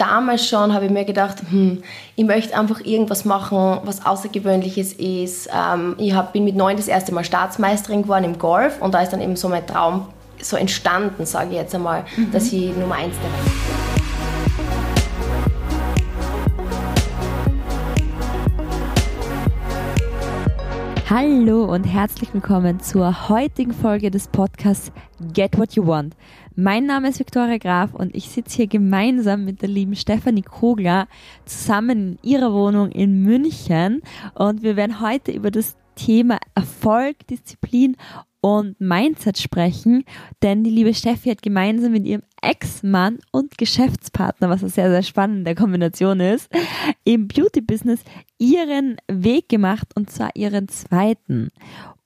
damals 0.00 0.48
schon 0.48 0.72
habe 0.72 0.86
ich 0.86 0.90
mir 0.90 1.04
gedacht, 1.04 1.38
hm, 1.50 1.82
ich 2.16 2.24
möchte 2.24 2.56
einfach 2.56 2.80
irgendwas 2.80 3.24
machen, 3.24 3.80
was 3.84 4.04
Außergewöhnliches 4.04 4.94
ist. 4.94 5.48
Ähm, 5.54 5.94
ich 5.98 6.14
hab, 6.14 6.32
bin 6.32 6.44
mit 6.44 6.56
neun 6.56 6.76
das 6.76 6.88
erste 6.88 7.12
Mal 7.12 7.24
Staatsmeisterin 7.24 8.02
geworden 8.02 8.24
im 8.24 8.38
Golf 8.38 8.80
und 8.80 8.94
da 8.94 9.02
ist 9.02 9.12
dann 9.12 9.20
eben 9.20 9.36
so 9.36 9.48
mein 9.48 9.66
Traum 9.66 10.06
so 10.40 10.56
entstanden, 10.56 11.26
sage 11.26 11.50
ich 11.50 11.56
jetzt 11.56 11.74
einmal, 11.74 12.04
mhm. 12.16 12.32
dass 12.32 12.52
ich 12.52 12.74
Nummer 12.74 12.94
eins 12.94 13.14
der 13.16 13.30
Welt 13.30 13.44
bin. 13.44 13.69
Hallo 21.10 21.64
und 21.64 21.82
herzlich 21.82 22.32
willkommen 22.32 22.78
zur 22.78 23.28
heutigen 23.28 23.72
Folge 23.72 24.12
des 24.12 24.28
Podcasts 24.28 24.92
Get 25.32 25.58
What 25.58 25.74
You 25.74 25.84
Want. 25.84 26.14
Mein 26.54 26.86
Name 26.86 27.08
ist 27.08 27.18
Viktoria 27.18 27.58
Graf 27.58 27.94
und 27.94 28.14
ich 28.14 28.28
sitze 28.28 28.58
hier 28.58 28.68
gemeinsam 28.68 29.44
mit 29.44 29.60
der 29.60 29.70
lieben 29.70 29.96
Stefanie 29.96 30.42
Kogler 30.42 31.08
zusammen 31.46 32.16
in 32.22 32.30
ihrer 32.30 32.52
Wohnung 32.52 32.92
in 32.92 33.24
München 33.24 34.02
und 34.36 34.62
wir 34.62 34.76
werden 34.76 35.00
heute 35.00 35.32
über 35.32 35.50
das 35.50 35.76
Thema 35.96 36.38
Erfolg, 36.54 37.26
Disziplin 37.26 37.96
und 38.40 38.80
Mindset 38.80 39.38
sprechen, 39.38 40.04
denn 40.44 40.62
die 40.62 40.70
liebe 40.70 40.94
Steffi 40.94 41.30
hat 41.30 41.42
gemeinsam 41.42 41.90
mit 41.90 42.06
ihrem 42.06 42.22
Ex-Mann 42.42 43.18
und 43.32 43.58
Geschäftspartner, 43.58 44.48
was 44.48 44.62
eine 44.62 44.70
sehr, 44.70 44.90
sehr 44.90 45.02
spannende 45.02 45.54
Kombination 45.54 46.20
ist, 46.20 46.48
im 47.04 47.28
Beauty-Business 47.28 48.00
ihren 48.38 48.96
Weg 49.08 49.48
gemacht 49.48 49.88
und 49.94 50.10
zwar 50.10 50.30
ihren 50.34 50.68
zweiten. 50.68 51.50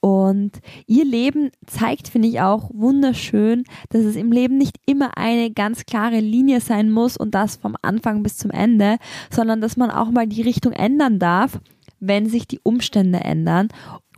Und 0.01 0.61
ihr 0.87 1.07
Leben 1.07 1.51
zeigt, 1.67 2.09
finde 2.09 2.29
ich 2.29 2.41
auch 2.41 2.69
wunderschön, 2.75 3.65
dass 3.89 4.03
es 4.03 4.17
im 4.17 4.33
Leben 4.33 4.59
nicht 4.59 4.77
immer 4.85 5.17
eine 5.17 5.51
ganz 5.51 5.87
klare 5.87 6.21
Linie 6.21 6.61
sein 6.61 6.91
muss 6.91 7.17
und 7.17 7.35
das 7.35 7.57
vom 7.57 7.75
Anfang 7.81 8.23
bis 8.23 8.37
zum 8.37 8.51
Ende, 8.51 8.99
sondern 9.31 9.63
dass 9.63 9.79
man 9.79 9.91
auch 9.91 10.11
mal 10.11 10.27
die 10.27 10.43
Richtung 10.43 10.73
ändern 10.73 11.19
darf, 11.19 11.59
wenn 12.01 12.29
sich 12.29 12.47
die 12.47 12.61
Umstände 12.63 13.21
ändern. 13.21 13.69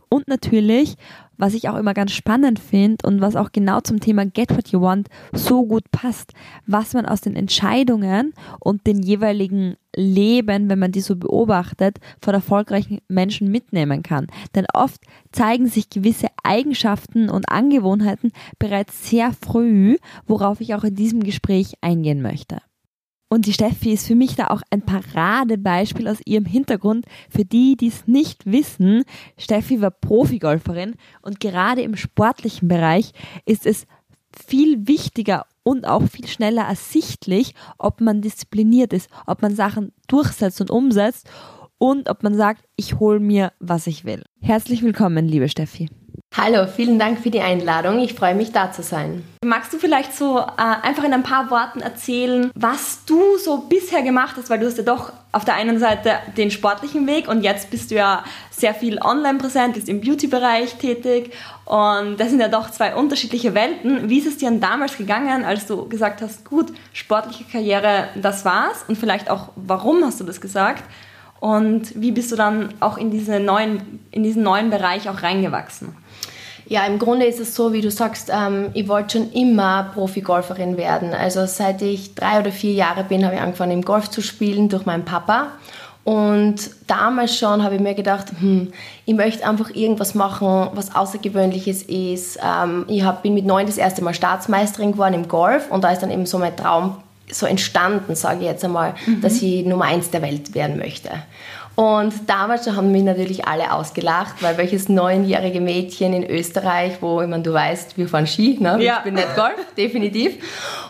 Und 0.09 0.27
natürlich 0.27 0.97
was 1.37 1.53
ich 1.53 1.69
auch 1.69 1.75
immer 1.75 1.93
ganz 1.93 2.11
spannend 2.11 2.59
finde 2.59 3.07
und 3.07 3.21
was 3.21 3.35
auch 3.35 3.51
genau 3.51 3.79
zum 3.81 3.99
Thema 3.99 4.25
Get 4.25 4.55
What 4.55 4.69
You 4.69 4.81
Want 4.81 5.07
so 5.31 5.65
gut 5.65 5.89
passt, 5.91 6.33
was 6.65 6.93
man 6.93 7.05
aus 7.05 7.21
den 7.21 7.35
Entscheidungen 7.35 8.33
und 8.59 8.85
den 8.87 9.01
jeweiligen 9.01 9.75
Leben, 9.95 10.69
wenn 10.69 10.79
man 10.79 10.91
die 10.91 11.01
so 11.01 11.15
beobachtet, 11.15 11.99
von 12.21 12.33
erfolgreichen 12.33 12.99
Menschen 13.07 13.49
mitnehmen 13.51 14.03
kann. 14.03 14.27
Denn 14.55 14.65
oft 14.73 15.01
zeigen 15.31 15.67
sich 15.67 15.89
gewisse 15.89 16.27
Eigenschaften 16.43 17.29
und 17.29 17.49
Angewohnheiten 17.49 18.31
bereits 18.59 19.09
sehr 19.09 19.31
früh, 19.33 19.97
worauf 20.25 20.61
ich 20.61 20.75
auch 20.75 20.83
in 20.83 20.95
diesem 20.95 21.23
Gespräch 21.23 21.73
eingehen 21.81 22.21
möchte. 22.21 22.57
Und 23.29 23.45
die 23.45 23.53
Steffi 23.53 23.91
ist 23.91 24.07
für 24.07 24.15
mich 24.15 24.35
da 24.35 24.47
auch 24.47 24.61
ein 24.69 24.81
Paradebeispiel 24.81 26.07
aus 26.07 26.19
ihrem 26.25 26.45
Hintergrund. 26.45 27.05
Für 27.29 27.43
die, 27.43 27.75
die 27.75 27.87
es 27.87 28.07
nicht 28.07 28.45
wissen, 28.45 29.03
Steffi 29.37 29.81
war 29.81 29.91
Profigolferin 29.91 30.95
und 31.21 31.39
gerade 31.39 31.81
im 31.81 31.97
sportlichen 31.97 32.67
Bereich 32.69 33.11
ist 33.45 33.65
es 33.65 33.85
viel 34.45 34.87
wichtiger 34.87 35.45
und 35.63 35.85
auch 35.85 36.03
viel 36.03 36.27
schneller 36.27 36.63
ersichtlich, 36.63 37.53
ob 37.77 37.99
man 37.99 38.21
diszipliniert 38.21 38.93
ist, 38.93 39.09
ob 39.25 39.41
man 39.41 39.55
Sachen 39.55 39.91
durchsetzt 40.07 40.61
und 40.61 40.71
umsetzt 40.71 41.29
und 41.77 42.09
ob 42.09 42.23
man 42.23 42.35
sagt, 42.35 42.63
ich 42.75 42.99
hole 42.99 43.19
mir, 43.19 43.51
was 43.59 43.87
ich 43.87 44.05
will. 44.05 44.23
Herzlich 44.39 44.83
willkommen, 44.83 45.27
liebe 45.27 45.49
Steffi. 45.49 45.89
Hallo, 46.39 46.67
vielen 46.67 46.99
Dank 46.99 47.19
für 47.19 47.31
die 47.31 47.41
Einladung. 47.41 47.99
Ich 47.99 48.13
freue 48.13 48.35
mich, 48.35 48.51
da 48.51 48.71
zu 48.71 48.83
sein. 48.83 49.23
Magst 49.43 49.73
du 49.73 49.79
vielleicht 49.79 50.15
so 50.15 50.37
äh, 50.37 50.43
einfach 50.57 51.03
in 51.03 51.13
ein 51.13 51.23
paar 51.23 51.49
Worten 51.49 51.81
erzählen, 51.81 52.51
was 52.53 53.03
du 53.05 53.37
so 53.37 53.57
bisher 53.57 54.03
gemacht 54.03 54.35
hast? 54.37 54.49
Weil 54.51 54.59
du 54.59 54.67
hast 54.67 54.77
ja 54.77 54.83
doch 54.83 55.13
auf 55.31 55.45
der 55.45 55.55
einen 55.55 55.79
Seite 55.79 56.11
den 56.37 56.51
sportlichen 56.51 57.07
Weg 57.07 57.27
und 57.27 57.41
jetzt 57.41 57.71
bist 57.71 57.89
du 57.89 57.95
ja 57.95 58.23
sehr 58.51 58.75
viel 58.75 58.99
online 59.01 59.39
präsent, 59.39 59.73
bist 59.73 59.89
im 59.89 59.99
Beauty-Bereich 59.99 60.75
tätig 60.75 61.31
und 61.65 62.19
das 62.19 62.29
sind 62.29 62.39
ja 62.39 62.49
doch 62.49 62.69
zwei 62.69 62.95
unterschiedliche 62.95 63.55
Welten. 63.55 64.07
Wie 64.07 64.19
ist 64.19 64.27
es 64.27 64.37
dir 64.37 64.49
denn 64.49 64.59
damals 64.59 64.95
gegangen, 64.95 65.43
als 65.43 65.65
du 65.65 65.89
gesagt 65.89 66.21
hast, 66.21 66.45
gut, 66.45 66.71
sportliche 66.93 67.45
Karriere, 67.45 68.09
das 68.15 68.45
war's 68.45 68.85
und 68.87 68.97
vielleicht 68.97 69.29
auch, 69.31 69.49
warum 69.55 70.03
hast 70.03 70.19
du 70.19 70.23
das 70.23 70.39
gesagt? 70.39 70.83
Und 71.39 71.99
wie 71.99 72.11
bist 72.11 72.31
du 72.31 72.35
dann 72.35 72.73
auch 72.79 72.97
in, 72.97 73.11
diese 73.11 73.39
neuen, 73.39 73.99
in 74.11 74.23
diesen 74.23 74.43
neuen 74.43 74.69
Bereich 74.69 75.07
auch 75.09 75.21
reingewachsen? 75.21 75.95
Ja, 76.69 76.85
im 76.85 76.99
Grunde 76.99 77.25
ist 77.25 77.39
es 77.39 77.55
so, 77.55 77.71
wie 77.71 77.81
du 77.81 77.89
sagst, 77.89 78.29
ähm, 78.33 78.71
ich 78.73 78.87
wollte 78.89 79.17
schon 79.17 79.31
immer 79.31 79.91
Profi-Golferin 79.93 80.75
werden. 80.75 81.13
Also 81.13 81.45
seit 81.45 81.81
ich 81.81 82.13
drei 82.13 82.39
oder 82.39 82.51
vier 82.51 82.73
Jahre 82.73 83.03
bin, 83.05 83.23
habe 83.25 83.35
ich 83.35 83.41
angefangen 83.41 83.71
im 83.71 83.81
Golf 83.83 84.09
zu 84.09 84.21
spielen 84.21 84.67
durch 84.67 84.85
meinen 84.85 85.05
Papa. 85.05 85.53
Und 86.03 86.69
damals 86.87 87.37
schon 87.37 87.63
habe 87.63 87.75
ich 87.75 87.81
mir 87.81 87.93
gedacht, 87.93 88.27
hm, 88.39 88.71
ich 89.05 89.13
möchte 89.13 89.47
einfach 89.47 89.69
irgendwas 89.75 90.15
machen, 90.15 90.69
was 90.73 90.95
Außergewöhnliches 90.95 91.83
ist. 91.83 92.39
Ähm, 92.41 92.85
ich 92.87 93.03
hab, 93.03 93.23
bin 93.23 93.33
mit 93.33 93.45
neun 93.45 93.65
das 93.65 93.77
erste 93.77 94.01
Mal 94.03 94.13
Staatsmeisterin 94.13 94.93
geworden 94.93 95.13
im 95.13 95.27
Golf 95.27 95.69
und 95.69 95.83
da 95.83 95.91
ist 95.91 96.01
dann 96.01 96.11
eben 96.11 96.25
so 96.25 96.37
mein 96.37 96.55
Traum 96.55 96.97
so 97.29 97.45
entstanden, 97.45 98.15
sage 98.15 98.39
ich 98.39 98.45
jetzt 98.45 98.63
einmal, 98.63 98.93
mhm. 99.05 99.21
dass 99.21 99.41
ich 99.41 99.65
Nummer 99.65 99.85
eins 99.85 100.09
der 100.09 100.21
Welt 100.21 100.55
werden 100.55 100.77
möchte. 100.77 101.09
Und 101.77 102.27
damals 102.27 102.67
haben 102.67 102.91
mich 102.91 103.03
natürlich 103.03 103.47
alle 103.47 103.71
ausgelacht, 103.71 104.41
weil 104.41 104.57
welches 104.57 104.89
neunjährige 104.89 105.61
Mädchen 105.61 106.11
in 106.11 106.27
Österreich, 106.27 106.93
wo, 107.01 107.21
ich 107.21 107.27
meine, 107.27 107.43
du 107.43 107.53
weißt, 107.53 107.99
wir 107.99 108.09
fahren 108.09 108.25
Ski, 108.25 108.57
ne? 108.59 108.81
Ja. 108.81 108.97
ich 108.97 109.03
bin 109.03 109.13
nicht 109.13 109.35
Golf, 109.35 109.53
definitiv. 109.77 110.39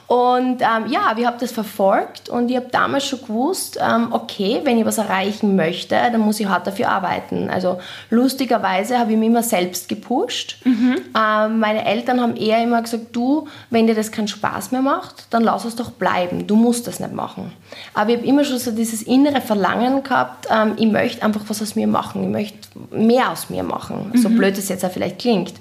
Und 0.08 0.62
ähm, 0.62 0.90
ja, 0.90 1.12
wir 1.18 1.28
haben 1.28 1.36
das 1.42 1.52
verfolgt 1.52 2.30
und 2.30 2.50
ich 2.50 2.56
habe 2.56 2.68
damals 2.72 3.06
schon 3.06 3.20
gewusst, 3.20 3.78
ähm, 3.82 4.08
okay, 4.12 4.62
wenn 4.64 4.78
ich 4.78 4.86
was 4.86 4.98
erreichen 4.98 5.58
möchte, 5.58 5.96
dann 5.96 6.22
muss 6.22 6.40
ich 6.40 6.48
hart 6.48 6.66
dafür 6.66 6.88
arbeiten. 6.88 7.50
Also 7.50 7.80
lustigerweise 8.10 8.98
habe 8.98 9.12
ich 9.12 9.18
mich 9.18 9.28
immer 9.28 9.44
selbst 9.44 9.90
gepusht. 9.90 10.62
Mhm. 10.64 11.00
Ähm, 11.14 11.60
meine 11.60 11.84
Eltern 11.84 12.22
haben 12.22 12.38
eher 12.38 12.64
immer 12.64 12.82
gesagt, 12.82 13.08
du, 13.12 13.50
wenn 13.70 13.88
dir 13.88 13.96
das 13.96 14.14
keinen 14.14 14.30
Spaß 14.30 14.72
mehr 14.72 14.82
macht, 14.82 15.28
dann 15.32 15.44
lass 15.44 15.66
es 15.66 15.76
doch 15.76 15.92
bleiben. 15.92 16.48
Du 16.48 16.56
musst 16.56 16.88
das 16.88 17.02
nicht 17.02 17.12
machen. 17.12 17.52
Aber 17.94 18.12
ich 18.12 18.18
habe 18.20 18.28
immer 18.28 18.46
schon 18.46 18.60
so 18.60 18.72
dieses 18.72 19.02
innere 19.02 19.42
Verlangen 19.42 20.04
gehabt, 20.04 20.48
ich 20.78 20.92
möchte 20.92 21.24
einfach 21.24 21.42
was 21.48 21.62
aus 21.62 21.76
mir 21.76 21.88
machen. 21.88 22.24
Ich 22.24 22.30
möchte 22.30 22.58
mehr 22.92 23.32
aus 23.32 23.50
mir 23.50 23.64
machen. 23.64 24.12
Mhm. 24.14 24.18
So 24.18 24.30
blöd 24.30 24.58
es 24.58 24.70
jetzt 24.70 24.86
auch 24.86 24.92
vielleicht 24.92 25.20
klingt. 25.20 25.54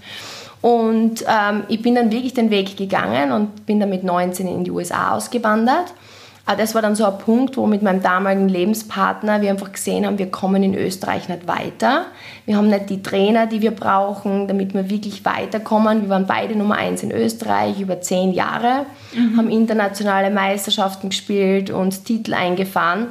Und 0.63 1.25
ähm, 1.29 1.65
ich 1.69 1.83
bin 1.83 1.95
dann 1.95 2.11
wirklich 2.11 2.35
den 2.35 2.51
Weg 2.51 2.77
gegangen 2.77 3.33
und 3.33 3.67
bin 3.67 3.79
dann 3.79 3.91
mit 3.91 4.05
19 4.05 4.49
in 4.49 4.65
die 4.65 4.71
USA 4.71 5.15
ausgewandert. 5.15 5.93
Aber 6.49 6.57
das 6.57 6.77
war 6.77 6.83
dann 6.83 6.95
so 6.95 7.05
ein 7.05 7.19
Punkt, 7.19 7.57
wo 7.57 7.67
mit 7.67 7.83
meinem 7.83 8.03
damaligen 8.03 8.49
Lebenspartner 8.49 9.43
wir 9.43 9.51
einfach 9.51 9.73
gesehen 9.73 10.07
haben, 10.07 10.17
wir 10.19 10.31
kommen 10.31 10.63
in 10.63 10.75
Österreich 10.75 11.29
nicht 11.29 11.49
weiter. 11.49 12.07
Wir 12.47 12.57
haben 12.57 12.69
nicht 12.69 12.89
die 12.89 13.03
Trainer, 13.03 13.47
die 13.47 13.63
wir 13.63 13.73
brauchen, 13.73 14.47
damit 14.47 14.73
wir 14.73 14.89
wirklich 14.89 15.25
weiterkommen. 15.25 16.03
Wir 16.03 16.09
waren 16.09 16.27
beide 16.27 16.57
Nummer 16.57 16.77
eins 16.77 17.03
in 17.03 17.11
Österreich 17.11 17.81
über 17.81 18.01
zehn 18.01 18.33
Jahre, 18.33 18.87
mhm. 19.13 19.37
haben 19.37 19.51
internationale 19.51 20.31
Meisterschaften 20.31 21.09
gespielt 21.09 21.71
und 21.71 22.05
Titel 22.05 22.33
eingefahren. 22.33 23.09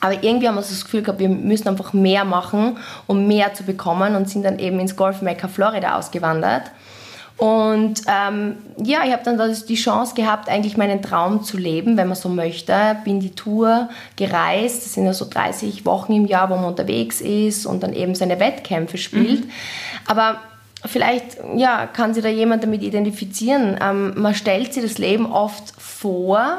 Aber 0.00 0.22
irgendwie 0.22 0.48
haben 0.48 0.54
wir 0.54 0.62
so 0.62 0.70
das 0.70 0.84
Gefühl 0.84 1.02
gehabt, 1.02 1.18
wir 1.18 1.28
müssen 1.28 1.68
einfach 1.68 1.92
mehr 1.92 2.24
machen, 2.24 2.76
um 3.06 3.26
mehr 3.26 3.54
zu 3.54 3.64
bekommen 3.64 4.14
und 4.14 4.28
sind 4.30 4.44
dann 4.44 4.58
eben 4.58 4.78
ins 4.78 4.96
Golf 4.96 5.22
Mecca 5.22 5.48
Florida 5.48 5.96
ausgewandert. 5.96 6.70
Und 7.38 8.02
ähm, 8.08 8.56
ja, 8.82 9.04
ich 9.04 9.12
habe 9.12 9.22
dann 9.24 9.38
die 9.68 9.74
Chance 9.76 10.14
gehabt, 10.16 10.48
eigentlich 10.48 10.76
meinen 10.76 11.02
Traum 11.02 11.44
zu 11.44 11.56
leben, 11.56 11.96
wenn 11.96 12.08
man 12.08 12.16
so 12.16 12.28
möchte. 12.28 12.96
Bin 13.04 13.20
die 13.20 13.30
Tour 13.30 13.88
gereist. 14.16 14.84
Das 14.84 14.94
sind 14.94 15.06
ja 15.06 15.12
so 15.12 15.24
30 15.28 15.86
Wochen 15.86 16.12
im 16.12 16.26
Jahr, 16.26 16.50
wo 16.50 16.56
man 16.56 16.64
unterwegs 16.64 17.20
ist 17.20 17.64
und 17.64 17.84
dann 17.84 17.92
eben 17.92 18.16
seine 18.16 18.40
Wettkämpfe 18.40 18.98
spielt. 18.98 19.44
Mhm. 19.44 19.50
Aber 20.06 20.40
vielleicht 20.84 21.36
ja, 21.54 21.86
kann 21.86 22.12
sich 22.12 22.24
da 22.24 22.28
jemand 22.28 22.64
damit 22.64 22.82
identifizieren. 22.82 23.78
Ähm, 23.80 24.14
man 24.16 24.34
stellt 24.34 24.74
sich 24.74 24.82
das 24.82 24.98
Leben 24.98 25.26
oft 25.26 25.72
vor, 25.78 26.58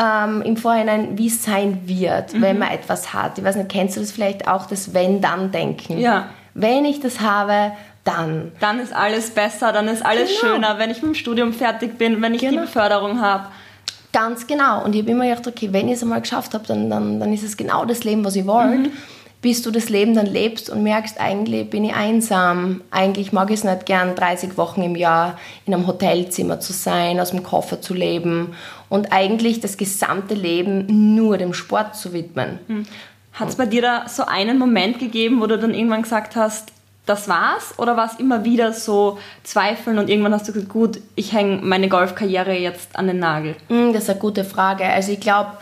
ähm, 0.00 0.42
im 0.42 0.56
Vorhinein, 0.56 1.18
wie 1.18 1.26
es 1.26 1.44
sein 1.44 1.82
wird, 1.84 2.32
mhm. 2.32 2.42
wenn 2.42 2.58
man 2.58 2.70
etwas 2.70 3.12
hat. 3.12 3.38
Ich 3.38 3.44
weiß 3.44 3.56
nicht, 3.56 3.68
kennst 3.68 3.96
du 3.96 4.00
das 4.00 4.10
vielleicht 4.10 4.48
auch, 4.48 4.66
das 4.66 4.94
Wenn-Dann-Denken? 4.94 5.98
Ja. 5.98 6.28
Wenn 6.54 6.84
ich 6.84 7.00
das 7.00 7.20
habe, 7.20 7.72
dann. 8.04 8.52
Dann 8.60 8.80
ist 8.80 8.94
alles 8.94 9.30
besser, 9.30 9.72
dann 9.72 9.88
ist 9.88 10.04
alles 10.04 10.28
genau. 10.28 10.54
schöner, 10.54 10.78
wenn 10.78 10.90
ich 10.90 11.02
mit 11.02 11.12
dem 11.12 11.14
Studium 11.14 11.52
fertig 11.52 11.98
bin, 11.98 12.22
wenn 12.22 12.34
ich 12.34 12.40
genau. 12.40 12.52
die 12.52 12.58
Beförderung 12.66 13.20
habe. 13.20 13.48
Ganz 14.12 14.46
genau. 14.46 14.82
Und 14.82 14.94
ich 14.94 15.02
habe 15.02 15.12
immer 15.12 15.28
gedacht, 15.28 15.46
okay, 15.46 15.68
wenn 15.72 15.86
ich 15.86 15.94
es 15.94 16.02
einmal 16.02 16.20
geschafft 16.20 16.54
habe, 16.54 16.66
dann, 16.66 16.90
dann, 16.90 17.20
dann 17.20 17.32
ist 17.32 17.44
es 17.44 17.56
genau 17.56 17.84
das 17.84 18.02
Leben, 18.02 18.24
was 18.24 18.34
ich 18.34 18.46
wollte. 18.46 18.88
Mhm. 18.88 18.92
Bis 19.42 19.62
du 19.62 19.70
das 19.70 19.88
Leben 19.88 20.14
dann 20.14 20.26
lebst 20.26 20.68
und 20.68 20.82
merkst, 20.82 21.18
eigentlich 21.18 21.70
bin 21.70 21.84
ich 21.84 21.94
einsam. 21.94 22.82
Eigentlich 22.90 23.32
mag 23.32 23.50
ich 23.50 23.60
es 23.60 23.64
nicht 23.64 23.86
gern, 23.86 24.14
30 24.14 24.58
Wochen 24.58 24.82
im 24.82 24.96
Jahr 24.96 25.38
in 25.64 25.72
einem 25.72 25.86
Hotelzimmer 25.86 26.60
zu 26.60 26.74
sein, 26.74 27.18
aus 27.20 27.30
dem 27.30 27.42
Koffer 27.42 27.80
zu 27.80 27.94
leben 27.94 28.54
und 28.90 29.12
eigentlich 29.12 29.60
das 29.60 29.78
gesamte 29.78 30.34
Leben 30.34 31.14
nur 31.14 31.38
dem 31.38 31.54
Sport 31.54 31.96
zu 31.96 32.12
widmen. 32.12 32.58
Mhm. 32.68 32.86
Hat 33.32 33.48
es 33.48 33.56
bei 33.56 33.64
dir 33.64 33.80
da 33.80 34.08
so 34.08 34.24
einen 34.24 34.58
Moment 34.58 34.98
gegeben, 34.98 35.40
wo 35.40 35.46
du 35.46 35.56
dann 35.56 35.72
irgendwann 35.72 36.02
gesagt 36.02 36.36
hast, 36.36 36.72
das 37.06 37.28
war's? 37.28 37.74
Oder 37.78 37.96
war 37.96 38.06
es 38.06 38.18
immer 38.18 38.44
wieder 38.44 38.72
so 38.72 39.18
Zweifeln 39.42 39.98
und 39.98 40.08
irgendwann 40.08 40.32
hast 40.32 40.48
du 40.48 40.52
gesagt, 40.52 40.72
gut, 40.72 41.00
ich 41.16 41.32
hänge 41.32 41.60
meine 41.62 41.88
Golfkarriere 41.88 42.56
jetzt 42.56 42.96
an 42.96 43.06
den 43.06 43.18
Nagel? 43.18 43.56
Mm, 43.68 43.92
das 43.92 44.04
ist 44.04 44.10
eine 44.10 44.20
gute 44.20 44.44
Frage. 44.44 44.84
Also 44.84 45.12
ich 45.12 45.20
glaube, 45.20 45.52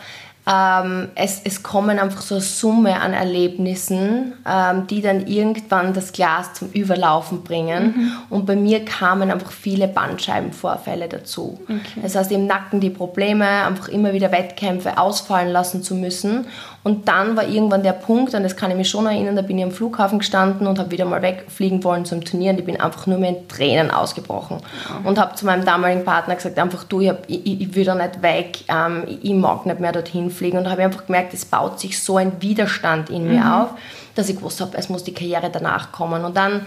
ähm, 0.51 1.09
es, 1.13 1.41
es 1.43 1.61
kommen 1.61 1.99
einfach 1.99 2.21
so 2.21 2.35
eine 2.35 2.43
Summe 2.43 2.99
an 2.99 3.13
Erlebnissen, 3.13 4.33
ähm, 4.47 4.87
die 4.87 5.01
dann 5.01 5.27
irgendwann 5.27 5.93
das 5.93 6.11
Glas 6.11 6.55
zum 6.55 6.71
Überlaufen 6.71 7.43
bringen. 7.43 7.93
Mhm. 7.95 8.11
Und 8.31 8.45
bei 8.47 8.55
mir 8.55 8.83
kamen 8.83 9.29
einfach 9.29 9.51
viele 9.51 9.87
Bandscheibenvorfälle 9.87 11.07
dazu. 11.07 11.59
Okay. 11.65 11.99
Das 12.01 12.15
heißt, 12.15 12.31
im 12.31 12.47
Nacken 12.47 12.79
die 12.79 12.89
Probleme, 12.89 13.45
einfach 13.45 13.89
immer 13.89 14.13
wieder 14.13 14.31
Wettkämpfe 14.31 14.97
ausfallen 14.97 15.49
lassen 15.49 15.83
zu 15.83 15.93
müssen. 15.93 16.47
Und 16.83 17.07
dann 17.07 17.35
war 17.35 17.45
irgendwann 17.45 17.83
der 17.83 17.93
Punkt, 17.93 18.33
und 18.33 18.43
das 18.43 18.55
kann 18.55 18.71
ich 18.71 18.77
mich 18.77 18.89
schon 18.89 19.05
erinnern, 19.05 19.35
da 19.35 19.41
bin 19.41 19.57
ich 19.57 19.63
am 19.63 19.71
Flughafen 19.71 20.19
gestanden 20.19 20.65
und 20.65 20.79
habe 20.79 20.91
wieder 20.91 21.05
mal 21.05 21.21
wegfliegen 21.21 21.83
wollen 21.83 22.05
zum 22.05 22.23
Turnieren. 22.23 22.57
Ich 22.57 22.65
bin 22.65 22.79
einfach 22.79 23.05
nur 23.05 23.17
mehr 23.17 23.31
in 23.31 23.47
Tränen 23.47 23.91
ausgebrochen. 23.91 24.57
Mhm. 25.01 25.05
Und 25.05 25.19
habe 25.19 25.35
zu 25.35 25.45
meinem 25.45 25.65
damaligen 25.65 26.05
Partner 26.05 26.35
gesagt, 26.35 26.57
einfach 26.57 26.85
du, 26.85 27.01
ich, 27.01 27.11
ich, 27.27 27.61
ich 27.61 27.75
will 27.75 27.83
da 27.83 27.95
nicht 27.95 28.21
weg, 28.21 28.59
ähm, 28.69 29.03
ich 29.21 29.33
mag 29.33 29.65
nicht 29.65 29.79
mehr 29.79 29.91
dorthin 29.91 30.31
fliegen. 30.31 30.57
Und 30.57 30.69
habe 30.69 30.83
einfach 30.83 31.05
gemerkt, 31.05 31.33
es 31.33 31.43
baut 31.43 31.79
sich 31.79 32.01
so 32.01 32.17
ein 32.17 32.31
Widerstand 32.39 33.09
in 33.09 33.27
mir 33.27 33.41
mhm. 33.41 33.51
auf, 33.51 33.69
dass 34.15 34.29
ich 34.29 34.37
gewusst 34.37 34.61
habe, 34.61 34.77
es 34.77 34.87
muss 34.87 35.03
die 35.03 35.13
Karriere 35.13 35.49
danach 35.51 35.91
kommen. 35.91 36.23
Und 36.23 36.37
dann 36.37 36.65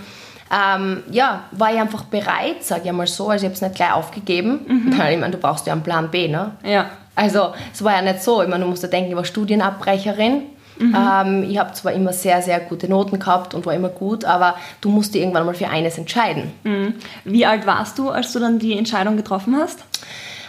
ähm, 0.53 1.03
ja, 1.11 1.44
war 1.53 1.73
ich 1.73 1.81
einfach 1.81 2.05
bereit, 2.05 2.62
sage 2.62 2.82
ich 2.85 2.93
mal 2.93 3.06
so. 3.06 3.31
Also 3.31 3.44
ich 3.44 3.49
habe 3.49 3.55
es 3.55 3.62
nicht 3.62 3.75
gleich 3.75 3.93
aufgegeben, 3.94 4.61
mhm. 4.67 4.99
weil 4.99 5.15
ich 5.15 5.20
meine, 5.20 5.32
du 5.32 5.38
brauchst 5.38 5.67
ja 5.67 5.73
einen 5.73 5.82
Plan 5.82 6.11
B, 6.11 6.29
ne? 6.29 6.53
Ja. 6.62 6.91
Also 7.14 7.53
es 7.73 7.82
war 7.85 7.93
ja 7.93 8.03
nicht 8.03 8.23
so. 8.23 8.43
Ich 8.43 8.49
meine, 8.49 8.64
du 8.64 8.70
musst 8.70 8.82
ja 8.82 8.88
denken, 8.88 9.11
ich 9.11 9.17
war 9.17 9.25
Studienabbrecherin. 9.25 10.43
Mhm. 10.79 10.97
Ähm, 10.97 11.50
ich 11.50 11.59
habe 11.59 11.73
zwar 11.75 11.93
immer 11.93 12.12
sehr, 12.12 12.43
sehr 12.43 12.61
gute 12.61 12.88
Noten 12.88 13.19
gehabt 13.19 13.55
und 13.55 13.67
war 13.67 13.75
immer 13.75 13.91
gut, 13.91 14.25
aber 14.25 14.56
du 14.81 14.88
musst 14.88 15.14
dir 15.14 15.20
irgendwann 15.20 15.47
mal 15.47 15.55
für 15.55 15.69
eines 15.69 15.99
entscheiden. 15.99 16.53
Mhm. 16.64 16.94
Wie 17.25 17.44
alt 17.44 17.67
warst 17.67 17.99
du, 17.99 18.09
als 18.09 18.32
du 18.32 18.38
dann 18.38 18.59
die 18.59 18.76
Entscheidung 18.76 19.17
getroffen 19.17 19.56
hast? 19.56 19.81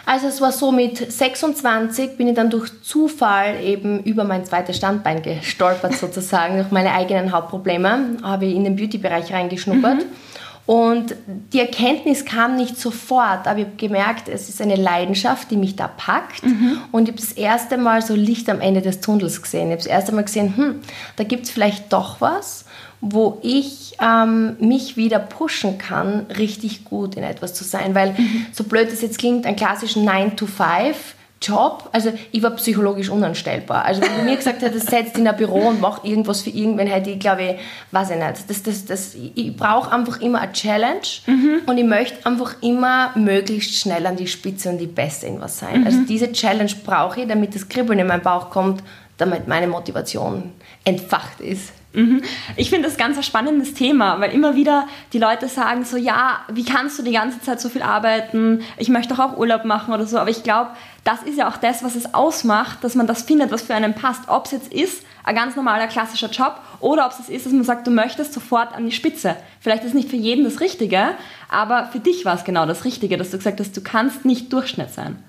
Also 0.06 0.26
es 0.26 0.40
war 0.40 0.52
so, 0.52 0.70
mit 0.70 1.12
26 1.12 2.18
bin 2.18 2.28
ich 2.28 2.34
dann 2.34 2.50
durch 2.50 2.70
Zufall 2.82 3.62
eben 3.62 4.02
über 4.02 4.24
mein 4.24 4.44
zweites 4.44 4.76
Standbein 4.76 5.22
gestolpert 5.22 5.94
sozusagen, 5.98 6.56
durch 6.56 6.70
meine 6.70 6.92
eigenen 6.92 7.32
Hautprobleme, 7.32 8.18
habe 8.22 8.46
ich 8.46 8.54
in 8.54 8.64
den 8.64 8.76
Beauty-Bereich 8.76 9.32
reingeschnuppert. 9.32 9.98
Mhm. 9.98 10.33
Und 10.66 11.14
die 11.52 11.60
Erkenntnis 11.60 12.24
kam 12.24 12.56
nicht 12.56 12.78
sofort, 12.78 13.46
aber 13.46 13.58
ich 13.58 13.66
habe 13.66 13.76
gemerkt, 13.76 14.28
es 14.28 14.48
ist 14.48 14.62
eine 14.62 14.76
Leidenschaft, 14.76 15.50
die 15.50 15.56
mich 15.56 15.76
da 15.76 15.88
packt. 15.88 16.42
Mhm. 16.44 16.78
Und 16.90 17.02
ich 17.02 17.08
habe 17.14 17.20
das 17.20 17.32
erste 17.32 17.76
Mal 17.76 18.00
so 18.00 18.14
Licht 18.14 18.48
am 18.48 18.62
Ende 18.62 18.80
des 18.80 19.00
Tunnels 19.00 19.42
gesehen. 19.42 19.66
Ich 19.66 19.72
habe 19.72 19.76
das 19.76 19.86
erste 19.86 20.12
Mal 20.12 20.24
gesehen, 20.24 20.56
hm, 20.56 20.80
da 21.16 21.24
gibt 21.24 21.44
es 21.44 21.50
vielleicht 21.50 21.92
doch 21.92 22.22
was, 22.22 22.64
wo 23.02 23.38
ich 23.42 23.96
ähm, 24.00 24.56
mich 24.58 24.96
wieder 24.96 25.18
pushen 25.18 25.76
kann, 25.76 26.26
richtig 26.38 26.84
gut 26.84 27.16
in 27.16 27.24
etwas 27.24 27.52
zu 27.52 27.62
sein. 27.62 27.94
Weil, 27.94 28.12
mhm. 28.12 28.46
so 28.52 28.64
blöd 28.64 28.88
es 28.90 29.02
jetzt 29.02 29.18
klingt, 29.18 29.44
ein 29.44 29.56
klassischen 29.56 30.04
9 30.06 30.36
to 30.36 30.46
5 30.46 31.13
Job, 31.46 31.88
also 31.92 32.12
ich 32.32 32.42
war 32.42 32.50
psychologisch 32.52 33.08
unanstellbar. 33.08 33.84
Also 33.84 34.02
wenn 34.02 34.16
du 34.16 34.22
mir 34.24 34.36
gesagt 34.36 34.62
hättest, 34.62 34.90
setz 34.90 35.16
in 35.18 35.28
ein 35.28 35.36
Büro 35.36 35.68
und 35.68 35.80
mach 35.80 36.04
irgendwas 36.04 36.42
für 36.42 36.50
irgendwen, 36.50 36.86
hätte 36.86 37.10
ich, 37.10 37.18
glaube 37.18 37.42
ich, 37.42 37.56
weiß 37.90 38.10
ich 38.10 38.16
nicht. 38.16 38.48
Das, 38.48 38.62
das, 38.62 38.84
das, 38.84 39.14
ich 39.14 39.56
brauche 39.56 39.92
einfach 39.92 40.20
immer 40.20 40.40
eine 40.40 40.52
Challenge 40.52 41.00
mhm. 41.26 41.62
und 41.66 41.78
ich 41.78 41.84
möchte 41.84 42.24
einfach 42.26 42.56
immer 42.62 43.12
möglichst 43.16 43.76
schnell 43.76 44.06
an 44.06 44.16
die 44.16 44.26
Spitze 44.26 44.70
und 44.70 44.78
die 44.78 44.86
Beste 44.86 45.26
in 45.26 45.40
was 45.40 45.58
sein. 45.58 45.80
Mhm. 45.80 45.86
Also 45.86 45.98
diese 46.08 46.32
Challenge 46.32 46.72
brauche 46.84 47.20
ich, 47.20 47.28
damit 47.28 47.54
das 47.54 47.68
Kribbeln 47.68 47.98
in 47.98 48.06
meinen 48.06 48.22
Bauch 48.22 48.50
kommt, 48.50 48.82
damit 49.16 49.46
meine 49.46 49.66
Motivation 49.66 50.52
entfacht 50.84 51.40
ist. 51.40 51.72
Mhm. 51.94 52.22
Ich 52.56 52.70
finde 52.70 52.88
das 52.88 52.96
ganz 52.96 53.16
ein 53.16 53.22
spannendes 53.22 53.72
Thema, 53.72 54.20
weil 54.20 54.32
immer 54.32 54.56
wieder 54.56 54.88
die 55.12 55.18
Leute 55.18 55.48
sagen 55.48 55.84
so, 55.84 55.96
ja, 55.96 56.40
wie 56.52 56.64
kannst 56.64 56.98
du 56.98 57.02
die 57.02 57.12
ganze 57.12 57.40
Zeit 57.40 57.60
so 57.60 57.68
viel 57.68 57.82
arbeiten? 57.82 58.62
Ich 58.76 58.88
möchte 58.88 59.14
doch 59.14 59.20
auch 59.20 59.36
Urlaub 59.38 59.64
machen 59.64 59.94
oder 59.94 60.06
so. 60.06 60.18
Aber 60.18 60.30
ich 60.30 60.42
glaube, 60.42 60.70
das 61.04 61.22
ist 61.22 61.38
ja 61.38 61.48
auch 61.48 61.56
das, 61.56 61.84
was 61.84 61.94
es 61.94 62.12
ausmacht, 62.12 62.82
dass 62.82 62.96
man 62.96 63.06
das 63.06 63.22
findet, 63.22 63.52
was 63.52 63.62
für 63.62 63.74
einen 63.74 63.94
passt. 63.94 64.28
Ob 64.28 64.46
es 64.46 64.52
jetzt 64.52 64.72
ist, 64.72 65.04
ein 65.22 65.36
ganz 65.36 65.54
normaler 65.54 65.86
klassischer 65.86 66.28
Job 66.28 66.60
oder 66.80 67.06
ob 67.06 67.12
es 67.12 67.28
ist, 67.28 67.46
dass 67.46 67.52
man 67.52 67.64
sagt, 67.64 67.86
du 67.86 67.90
möchtest 67.90 68.32
sofort 68.32 68.74
an 68.74 68.84
die 68.84 68.92
Spitze. 68.92 69.36
Vielleicht 69.60 69.84
ist 69.84 69.94
nicht 69.94 70.10
für 70.10 70.16
jeden 70.16 70.44
das 70.44 70.60
Richtige, 70.60 71.14
aber 71.48 71.86
für 71.92 72.00
dich 72.00 72.24
war 72.24 72.34
es 72.34 72.44
genau 72.44 72.66
das 72.66 72.84
Richtige, 72.84 73.16
dass 73.16 73.30
du 73.30 73.38
gesagt 73.38 73.60
hast, 73.60 73.76
du 73.76 73.80
kannst 73.82 74.24
nicht 74.24 74.52
Durchschnitt 74.52 74.90
sein. 74.90 75.22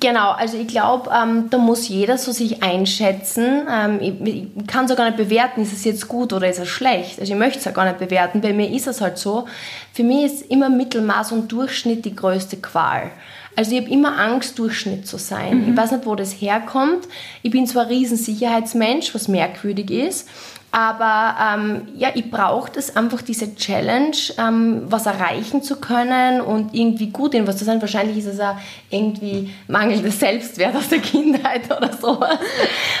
Genau, 0.00 0.32
also 0.32 0.58
ich 0.58 0.68
glaube, 0.68 1.10
ähm, 1.10 1.48
da 1.48 1.56
muss 1.56 1.88
jeder 1.88 2.18
so 2.18 2.30
sich 2.30 2.62
einschätzen. 2.62 3.66
Ähm, 3.70 3.98
ich, 4.02 4.20
ich, 4.20 4.66
kann 4.66 4.84
es 4.84 4.90
auch 4.90 4.96
gar 4.96 5.06
nicht 5.06 5.16
bewerten, 5.16 5.62
ist 5.62 5.72
es 5.72 5.84
jetzt 5.84 6.08
gut 6.08 6.34
oder 6.34 6.46
ist 6.46 6.58
es 6.58 6.68
schlecht. 6.68 7.18
Also 7.18 7.32
ich 7.32 7.38
möchte 7.38 7.58
es 7.58 7.64
ja 7.64 7.70
gar 7.70 7.86
nicht 7.86 7.98
bewerten. 7.98 8.42
Bei 8.42 8.52
mir 8.52 8.70
ist 8.70 8.86
es 8.86 9.00
halt 9.00 9.16
so. 9.16 9.46
Für 9.94 10.04
mich 10.04 10.24
ist 10.26 10.42
immer 10.50 10.68
Mittelmaß 10.68 11.32
und 11.32 11.50
Durchschnitt 11.50 12.04
die 12.04 12.14
größte 12.14 12.58
Qual. 12.58 13.10
Also 13.56 13.72
ich 13.72 13.80
habe 13.80 13.90
immer 13.90 14.18
Angst, 14.18 14.58
Durchschnitt 14.58 15.06
zu 15.06 15.16
sein. 15.16 15.64
Mhm. 15.64 15.70
Ich 15.70 15.76
weiß 15.76 15.92
nicht, 15.92 16.06
wo 16.06 16.14
das 16.14 16.32
herkommt. 16.32 17.08
Ich 17.42 17.50
bin 17.50 17.66
zwar 17.66 17.84
ein 17.84 17.88
Riesensicherheitsmensch, 17.88 19.14
was 19.14 19.26
merkwürdig 19.26 19.90
ist, 19.90 20.28
aber 20.70 21.36
ähm, 21.40 21.88
ja, 21.96 22.10
ich 22.14 22.30
brauche 22.30 22.70
das 22.70 22.94
einfach, 22.94 23.22
diese 23.22 23.54
Challenge, 23.54 24.16
ähm, 24.36 24.82
was 24.86 25.06
erreichen 25.06 25.62
zu 25.62 25.76
können 25.76 26.42
und 26.42 26.74
irgendwie 26.74 27.08
gut 27.08 27.34
in 27.34 27.46
was 27.46 27.56
zu 27.56 27.64
sein. 27.64 27.80
Wahrscheinlich 27.80 28.18
ist 28.18 28.26
es 28.26 28.40
auch 28.40 28.56
irgendwie 28.90 29.52
mangelndes 29.66 30.20
Selbstwert 30.20 30.76
aus 30.76 30.88
der 30.88 30.98
Kindheit 30.98 31.64
oder 31.76 31.92
sowas, 31.94 32.38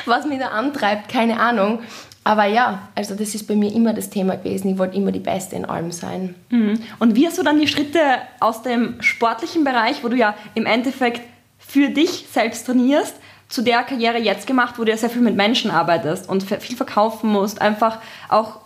was 0.06 0.26
mich 0.26 0.38
da 0.38 0.48
antreibt, 0.48 1.10
keine 1.10 1.38
Ahnung. 1.38 1.80
Aber 2.24 2.44
ja, 2.44 2.88
also 2.94 3.14
das 3.14 3.34
ist 3.34 3.46
bei 3.46 3.54
mir 3.54 3.72
immer 3.72 3.94
das 3.94 4.10
Thema 4.10 4.36
gewesen. 4.36 4.70
Ich 4.70 4.78
wollte 4.78 4.96
immer 4.96 5.12
die 5.12 5.18
Beste 5.18 5.56
in 5.56 5.64
allem 5.64 5.92
sein. 5.92 6.34
Mhm. 6.50 6.80
Und 6.98 7.16
wie 7.16 7.26
hast 7.26 7.38
du 7.38 7.42
dann 7.42 7.58
die 7.58 7.68
Schritte 7.68 8.00
aus 8.40 8.62
dem 8.62 9.00
sportlichen 9.00 9.64
Bereich, 9.64 10.04
wo 10.04 10.08
du 10.08 10.16
ja 10.16 10.34
im 10.54 10.66
Endeffekt 10.66 11.22
für 11.58 11.88
dich 11.88 12.26
selbst 12.30 12.66
trainierst, 12.66 13.14
zu 13.48 13.62
der 13.62 13.82
Karriere 13.82 14.18
jetzt 14.18 14.46
gemacht, 14.46 14.74
wo 14.78 14.84
du 14.84 14.90
ja 14.90 14.96
sehr 14.96 15.10
viel 15.10 15.22
mit 15.22 15.36
Menschen 15.36 15.70
arbeitest 15.70 16.28
und 16.28 16.42
viel 16.42 16.76
verkaufen 16.76 17.30
musst, 17.30 17.60
einfach 17.60 17.98
auch 18.28 18.60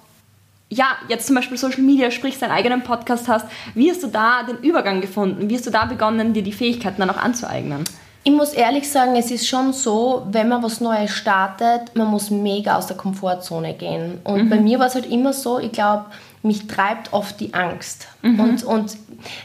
ja, 0.69 0.87
jetzt 1.09 1.27
zum 1.27 1.37
Beispiel 1.37 1.59
Social 1.59 1.83
Media 1.83 2.11
sprichst, 2.11 2.41
deinen 2.41 2.51
eigenen 2.51 2.83
Podcast 2.83 3.29
hast, 3.29 3.47
wie 3.75 3.91
hast 3.91 4.03
du 4.03 4.07
da 4.07 4.43
den 4.43 4.57
Übergang 4.59 5.03
gefunden? 5.03 5.51
Wie 5.51 5.55
hast 5.55 5.67
du 5.67 5.71
da 5.71 5.85
begonnen, 5.85 6.33
dir 6.33 6.43
die 6.43 6.53
Fähigkeiten 6.53 7.01
dann 7.01 7.11
auch 7.11 7.19
anzueignen? 7.19 7.85
Ich 8.25 8.33
muss 8.33 8.55
ehrlich 8.55 8.91
sagen, 8.91 9.17
es 9.17 9.31
ist 9.31 9.47
schon 9.47 9.73
so, 9.73 10.27
wenn 10.31 10.49
man 10.49 10.63
was 10.63 10.81
Neues 10.81 11.11
startet, 11.11 11.95
man 11.95 12.07
muss 12.07 12.31
mega 12.31 12.77
aus 12.77 12.87
der 12.87 12.97
Komfortzone 12.97 13.75
gehen. 13.75 14.21
Und 14.25 14.45
mhm. 14.45 14.49
bei 14.49 14.61
mir 14.61 14.79
war 14.79 14.87
es 14.87 14.95
halt 14.95 15.11
immer 15.11 15.33
so, 15.33 15.59
ich 15.59 15.73
glaube, 15.73 16.07
mich 16.43 16.67
treibt 16.67 17.13
oft 17.13 17.39
die 17.41 17.55
Angst. 17.55 18.09
Mhm. 18.23 18.41
Und, 18.41 18.65
und 18.65 18.97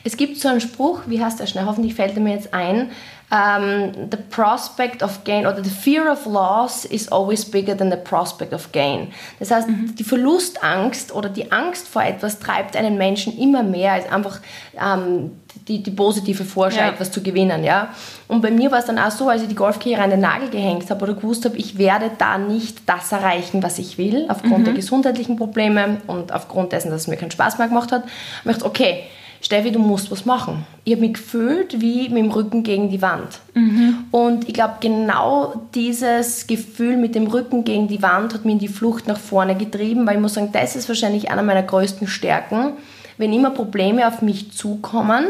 es 0.03 0.17
gibt 0.17 0.37
so 0.37 0.47
einen 0.47 0.61
Spruch, 0.61 1.01
wie 1.05 1.23
heißt 1.23 1.39
der 1.39 1.47
schnell? 1.47 1.65
Hoffentlich 1.65 1.95
fällt 1.95 2.15
er 2.15 2.21
mir 2.21 2.33
jetzt 2.33 2.53
ein 2.53 2.89
um, 3.29 4.09
the 4.09 4.17
prospect 4.29 5.03
of 5.03 5.23
gain 5.25 5.45
oder 5.45 5.61
the 5.63 5.69
fear 5.69 6.09
of 6.09 6.25
loss 6.25 6.85
is 6.85 7.11
always 7.11 7.43
bigger 7.43 7.75
than 7.75 7.89
the 7.89 7.97
prospect 7.97 8.53
of 8.53 8.71
gain. 8.71 9.09
Das 9.39 9.51
heißt, 9.51 9.67
mhm. 9.67 9.95
die 9.95 10.03
Verlustangst 10.03 11.13
oder 11.13 11.27
die 11.27 11.51
Angst 11.51 11.87
vor 11.87 12.03
etwas 12.03 12.39
treibt 12.39 12.77
einen 12.77 12.97
Menschen 12.97 13.37
immer 13.37 13.63
mehr 13.63 13.93
als 13.93 14.09
einfach 14.09 14.39
ähm, 14.79 15.31
die, 15.67 15.83
die 15.83 15.91
positive 15.91 16.45
Vorschau, 16.45 16.79
ja. 16.79 16.89
etwas 16.89 17.11
zu 17.11 17.21
gewinnen. 17.21 17.65
Ja? 17.65 17.89
Und 18.29 18.41
bei 18.41 18.51
mir 18.51 18.71
war 18.71 18.79
es 18.79 18.85
dann 18.85 18.97
auch 18.97 19.11
so, 19.11 19.27
als 19.27 19.41
ich 19.41 19.49
die 19.49 19.55
Golfkarriere 19.55 20.01
an 20.01 20.09
den 20.09 20.21
Nagel 20.21 20.49
gehängt 20.49 20.89
habe 20.89 21.03
oder 21.03 21.13
gewusst 21.13 21.43
habe, 21.43 21.57
ich 21.57 21.77
werde 21.77 22.11
da 22.17 22.37
nicht 22.37 22.87
das 22.87 23.11
erreichen, 23.11 23.61
was 23.61 23.77
ich 23.77 23.97
will, 23.97 24.25
aufgrund 24.29 24.59
mhm. 24.59 24.65
der 24.65 24.73
gesundheitlichen 24.73 25.35
Probleme 25.35 25.97
und 26.07 26.31
aufgrund 26.31 26.71
dessen, 26.71 26.86
dass 26.89 27.01
es 27.01 27.07
mir 27.07 27.17
keinen 27.17 27.31
Spaß 27.31 27.57
mehr 27.57 27.67
gemacht 27.67 27.91
hat, 27.91 28.03
ich 28.05 28.43
gedacht, 28.43 28.63
okay, 28.63 29.03
Steffi, 29.41 29.71
du 29.71 29.79
musst 29.79 30.09
was 30.09 30.25
machen. 30.25 30.65
Ich 30.83 30.93
habe 30.93 31.01
mich 31.01 31.13
gefühlt 31.13 31.79
wie 31.79 32.09
mit 32.09 32.23
dem 32.23 32.31
Rücken 32.31 32.63
gegen 32.63 32.89
die 32.89 33.01
Wand. 33.01 33.39
Mhm. 33.53 34.05
Und 34.11 34.47
ich 34.47 34.53
glaube, 34.53 34.75
genau 34.79 35.61
dieses 35.75 36.47
Gefühl 36.47 36.97
mit 36.97 37.13
dem 37.13 37.27
Rücken 37.27 37.63
gegen 37.63 37.87
die 37.87 38.01
Wand 38.01 38.33
hat 38.33 38.45
mich 38.45 38.53
in 38.53 38.59
die 38.59 38.67
Flucht 38.67 39.07
nach 39.07 39.19
vorne 39.19 39.55
getrieben, 39.55 40.07
weil 40.07 40.15
ich 40.15 40.21
muss 40.21 40.33
sagen, 40.33 40.49
das 40.51 40.75
ist 40.75 40.89
wahrscheinlich 40.89 41.29
einer 41.29 41.43
meiner 41.43 41.63
größten 41.63 42.07
Stärken. 42.07 42.73
Wenn 43.17 43.31
immer 43.31 43.51
Probleme 43.51 44.07
auf 44.07 44.21
mich 44.21 44.51
zukommen, 44.53 45.25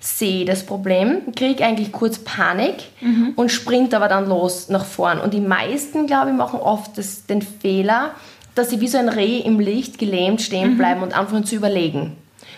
sehe 0.00 0.44
das 0.44 0.64
Problem, 0.64 1.32
kriege 1.36 1.64
eigentlich 1.64 1.92
kurz 1.92 2.18
Panik 2.18 2.74
mhm. 3.00 3.32
und 3.36 3.50
sprint 3.50 3.94
aber 3.94 4.08
dann 4.08 4.28
los 4.28 4.68
nach 4.68 4.84
vorn. 4.84 5.20
Und 5.20 5.32
die 5.32 5.40
meisten, 5.40 6.06
glaube 6.06 6.30
ich, 6.30 6.36
machen 6.36 6.58
oft 6.58 6.98
das, 6.98 7.26
den 7.26 7.40
Fehler, 7.40 8.10
dass 8.54 8.70
sie 8.70 8.80
wie 8.80 8.88
so 8.88 8.98
ein 8.98 9.08
Reh 9.08 9.38
im 9.38 9.60
Licht 9.60 9.98
gelähmt 9.98 10.42
stehen 10.42 10.74
mhm. 10.74 10.78
bleiben 10.78 11.00
mhm. 11.00 11.04
und 11.04 11.18
anfangen 11.18 11.44
zu 11.44 11.56
überlegen 11.56 12.16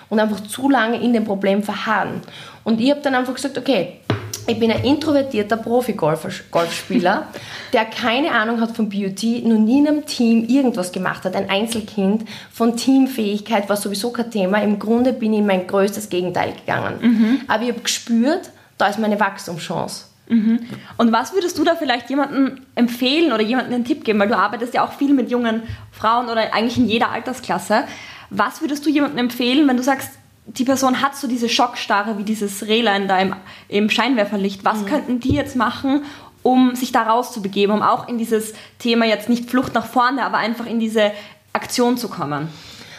und 0.08 0.20
einfach 0.20 0.40
zu 0.40 0.68
lange 0.68 1.00
in 1.00 1.12
dem 1.12 1.24
Problem 1.24 1.62
verharren. 1.62 2.20
Und 2.62 2.80
ich 2.80 2.90
habe 2.90 3.00
dann 3.00 3.14
einfach 3.14 3.34
gesagt, 3.34 3.58
okay, 3.58 4.00
ich 4.46 4.58
bin 4.58 4.70
ein 4.70 4.84
introvertierter 4.84 5.56
Profi-Golfspieler, 5.56 7.28
der 7.72 7.84
keine 7.86 8.30
Ahnung 8.32 8.60
hat 8.60 8.76
von 8.76 8.88
Beauty, 8.88 9.42
noch 9.46 9.58
nie 9.58 9.78
in 9.78 9.88
einem 9.88 10.06
Team 10.06 10.44
irgendwas 10.46 10.92
gemacht 10.92 11.24
hat, 11.24 11.34
ein 11.34 11.48
Einzelkind. 11.48 12.28
Von 12.52 12.76
Teamfähigkeit 12.76 13.68
war 13.68 13.76
sowieso 13.76 14.10
kein 14.10 14.30
Thema. 14.30 14.62
Im 14.62 14.78
Grunde 14.78 15.12
bin 15.12 15.32
ich 15.32 15.38
in 15.38 15.46
mein 15.46 15.66
größtes 15.66 16.10
Gegenteil 16.10 16.52
gegangen. 16.52 16.98
Mhm. 17.00 17.40
Aber 17.48 17.62
ich 17.62 17.70
habe 17.70 17.80
gespürt, 17.80 18.50
da 18.76 18.88
ist 18.88 18.98
meine 18.98 19.18
Wachstumschance. 19.18 20.06
Mhm. 20.28 20.60
Und 20.96 21.12
was 21.12 21.32
würdest 21.34 21.58
du 21.58 21.64
da 21.64 21.74
vielleicht 21.74 22.08
jemandem 22.10 22.60
empfehlen 22.74 23.32
oder 23.32 23.42
jemandem 23.42 23.74
einen 23.74 23.84
Tipp 23.84 24.04
geben? 24.04 24.18
Weil 24.18 24.28
du 24.28 24.36
arbeitest 24.36 24.74
ja 24.74 24.84
auch 24.84 24.92
viel 24.92 25.12
mit 25.12 25.30
jungen 25.30 25.62
Frauen 25.92 26.28
oder 26.28 26.54
eigentlich 26.54 26.78
in 26.78 26.86
jeder 26.86 27.10
Altersklasse. 27.10 27.84
Was 28.30 28.60
würdest 28.60 28.86
du 28.86 28.90
jemandem 28.90 29.18
empfehlen, 29.18 29.68
wenn 29.68 29.76
du 29.76 29.82
sagst, 29.82 30.10
die 30.46 30.64
Person 30.64 31.00
hat 31.00 31.16
so 31.16 31.26
diese 31.26 31.48
Schockstarre 31.48 32.18
wie 32.18 32.24
dieses 32.24 32.66
Rehlein 32.66 33.08
da 33.08 33.18
im, 33.18 33.34
im 33.68 33.88
Scheinwerferlicht. 33.88 34.64
Was 34.64 34.82
mhm. 34.82 34.86
könnten 34.86 35.20
die 35.20 35.32
jetzt 35.32 35.56
machen, 35.56 36.02
um 36.42 36.74
sich 36.74 36.92
da 36.92 37.02
rauszubegeben, 37.02 37.74
um 37.74 37.82
auch 37.82 38.08
in 38.08 38.18
dieses 38.18 38.52
Thema 38.78 39.06
jetzt 39.06 39.28
nicht 39.28 39.48
Flucht 39.48 39.74
nach 39.74 39.86
vorne, 39.86 40.22
aber 40.22 40.38
einfach 40.38 40.66
in 40.66 40.80
diese 40.80 41.12
Aktion 41.52 41.96
zu 41.96 42.08
kommen? 42.08 42.48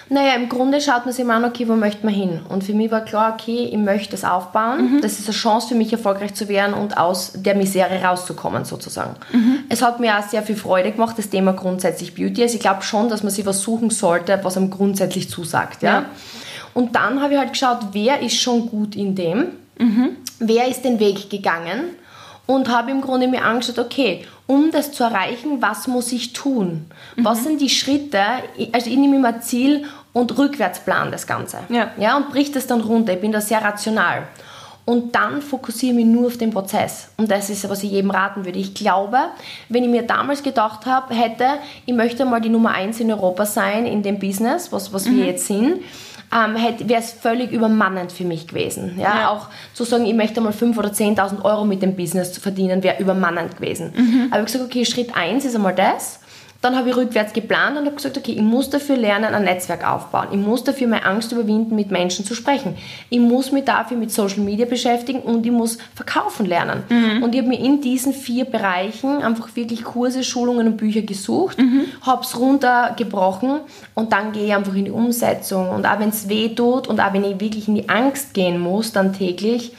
Naja, 0.07 0.35
im 0.35 0.50
Grunde 0.50 0.81
schaut 0.81 1.05
man 1.05 1.13
sich 1.13 1.25
mal 1.25 1.38
an, 1.38 1.45
okay, 1.45 1.67
wo 1.67 1.75
möchte 1.75 2.05
man 2.05 2.13
hin? 2.13 2.41
Und 2.47 2.63
für 2.63 2.74
mich 2.74 2.91
war 2.91 3.01
klar, 3.01 3.33
okay, 3.33 3.69
ich 3.71 3.77
möchte 3.77 4.12
das 4.12 4.24
aufbauen. 4.24 4.97
Mhm. 4.97 5.01
Das 5.01 5.19
ist 5.19 5.27
eine 5.27 5.35
Chance 5.35 5.69
für 5.69 5.75
mich, 5.75 5.91
erfolgreich 5.91 6.35
zu 6.35 6.47
werden 6.47 6.74
und 6.75 6.97
aus 6.97 7.31
der 7.35 7.55
Misere 7.55 8.03
rauszukommen, 8.03 8.65
sozusagen. 8.65 9.15
Mhm. 9.31 9.59
Es 9.69 9.81
hat 9.81 10.00
mir 10.00 10.17
auch 10.17 10.24
sehr 10.24 10.43
viel 10.43 10.55
Freude 10.55 10.91
gemacht, 10.91 11.17
das 11.17 11.29
Thema 11.29 11.53
grundsätzlich 11.53 12.13
Beauty. 12.13 12.43
Also 12.43 12.55
ich 12.55 12.62
glaube 12.62 12.83
schon, 12.83 13.09
dass 13.09 13.24
man 13.24 13.31
sich 13.31 13.45
was 13.45 13.62
suchen 13.62 13.89
sollte, 13.89 14.39
was 14.43 14.57
einem 14.57 14.69
grundsätzlich 14.69 15.29
zusagt. 15.29 15.81
Ja? 15.81 15.91
ja. 15.91 16.05
Und 16.75 16.95
dann 16.95 17.21
habe 17.21 17.33
ich 17.33 17.39
halt 17.39 17.53
geschaut, 17.53 17.79
wer 17.93 18.21
ist 18.21 18.35
schon 18.35 18.69
gut 18.69 18.95
in 18.95 19.15
dem? 19.15 19.47
Mhm. 19.79 20.17
Wer 20.39 20.67
ist 20.67 20.83
den 20.83 21.00
Weg 21.00 21.29
gegangen? 21.29 21.95
und 22.47 22.69
habe 22.69 22.91
im 22.91 23.01
Grunde 23.01 23.27
mir 23.27 23.43
angeschaut, 23.43 23.79
okay, 23.79 24.25
um 24.47 24.71
das 24.71 24.91
zu 24.91 25.03
erreichen, 25.03 25.61
was 25.61 25.87
muss 25.87 26.11
ich 26.11 26.33
tun? 26.33 26.85
Mhm. 27.15 27.25
Was 27.25 27.43
sind 27.43 27.61
die 27.61 27.69
Schritte? 27.69 28.21
Also 28.71 28.89
ich 28.89 28.97
nehme 28.97 29.15
immer 29.15 29.41
Ziel 29.41 29.85
und 30.13 30.37
rückwärts 30.37 30.79
plan 30.79 31.11
das 31.11 31.25
Ganze. 31.27 31.59
Ja. 31.69 31.91
ja. 31.97 32.15
Und 32.17 32.29
brich 32.29 32.51
das 32.51 32.67
dann 32.67 32.81
runter. 32.81 33.13
Ich 33.13 33.21
bin 33.21 33.31
da 33.31 33.41
sehr 33.41 33.61
rational. 33.61 34.27
Und 34.85 35.15
dann 35.15 35.41
fokussiere 35.41 35.91
ich 35.91 35.95
mich 35.95 36.05
nur 36.05 36.27
auf 36.27 36.37
den 36.37 36.51
Prozess. 36.51 37.09
Und 37.17 37.31
das 37.31 37.49
ist, 37.49 37.67
was 37.67 37.81
ich 37.81 37.89
jedem 37.89 38.11
raten 38.11 38.45
würde. 38.45 38.59
Ich 38.59 38.75
glaube, 38.75 39.17
wenn 39.67 39.83
ich 39.83 39.89
mir 39.89 40.03
damals 40.03 40.43
gedacht 40.43 40.85
habe, 40.85 41.15
hätte, 41.15 41.45
ich 41.87 41.93
möchte 41.95 42.23
mal 42.23 42.39
die 42.39 42.49
Nummer 42.49 42.69
eins 42.71 42.99
in 42.99 43.11
Europa 43.11 43.47
sein 43.47 43.87
in 43.87 44.03
dem 44.03 44.19
Business, 44.19 44.71
was, 44.71 44.93
was 44.93 45.05
mhm. 45.05 45.17
wir 45.17 45.25
jetzt 45.25 45.47
sind, 45.47 45.81
ähm, 46.34 46.55
wäre 46.55 47.00
es 47.01 47.12
völlig 47.12 47.51
übermannend 47.51 48.12
für 48.12 48.25
mich 48.25 48.48
gewesen. 48.48 48.96
Ja? 48.98 49.20
ja? 49.20 49.29
Auch 49.29 49.48
zu 49.74 49.84
sagen, 49.84 50.05
ich 50.05 50.13
möchte 50.13 50.41
mal 50.41 50.51
5.000 50.53 50.77
oder 50.77 50.89
10.000 50.89 51.44
Euro 51.44 51.65
mit 51.65 51.82
dem 51.82 51.96
Business 51.96 52.38
verdienen, 52.38 52.84
wäre 52.84 53.01
übermannend 53.01 53.58
gewesen. 53.58 53.94
Mhm. 53.96 54.27
Aber 54.32 54.39
ich 54.39 54.46
gesagt, 54.46 54.65
okay, 54.65 54.86
Schritt 54.86 55.15
1 55.15 55.46
ist 55.46 55.55
einmal 55.55 55.75
das. 55.75 56.20
Dann 56.65 56.75
habe 56.75 56.89
ich 56.89 56.95
rückwärts 56.95 57.31
geplant 57.31 57.77
und 57.77 57.86
habe 57.86 57.95
gesagt, 57.95 58.17
okay, 58.17 58.31
ich 58.31 58.41
muss 58.41 58.72
dafür 58.72 58.98
lernen, 58.98 59.36
ein 59.36 59.43
Netzwerk 59.43 59.88
aufbauen. 59.88 60.29
Ich 60.31 60.39
muss 60.39 60.63
dafür 60.63 60.88
meine 60.88 61.05
Angst 61.05 61.31
überwinden, 61.31 61.75
mit 61.75 61.91
Menschen 61.91 62.25
zu 62.25 62.34
sprechen. 62.34 62.75
Ich 63.12 63.19
muss 63.19 63.51
mich 63.51 63.65
dafür 63.65 63.98
mit 63.98 64.12
Social 64.12 64.39
Media 64.39 64.65
beschäftigen 64.65 65.19
und 65.19 65.45
ich 65.45 65.51
muss 65.51 65.77
verkaufen 65.93 66.48
lernen. 66.48 66.81
Mhm. 66.89 67.22
Und 67.22 67.36
ich 67.36 67.41
habe 67.41 67.50
mir 67.50 67.60
in 67.60 67.81
diesen 67.81 68.13
vier 68.13 68.45
Bereichen 68.45 69.22
einfach 69.22 69.55
wirklich 69.55 69.84
Kurse, 69.84 70.24
Schulungen 70.24 70.65
und 70.65 70.77
Bücher 70.77 71.03
gesucht, 71.03 71.60
mhm. 71.60 71.86
habe 72.01 72.24
es 72.24 72.36
runtergebrochen 72.36 73.60
und 73.93 74.12
dann 74.12 74.31
gehe 74.31 74.48
ich 74.48 74.55
einfach 74.55 74.74
in 74.74 74.86
die 74.86 74.91
Umsetzung. 74.91 75.69
Und 75.69 75.86
auch 75.86 76.00
wenn 76.00 76.10
es 76.10 76.29
weh 76.29 76.50
tut 76.50 76.88
und 76.88 77.00
auch 77.00 77.13
wenn 77.13 77.25
ich 77.25 77.39
wirklich 77.39 77.67
in 77.67 77.75
die 77.75 77.89
Angst 77.89 78.34
gehen 78.34 78.60
muss, 78.60 78.91
dann 78.91 79.13
täglich, 79.13 79.72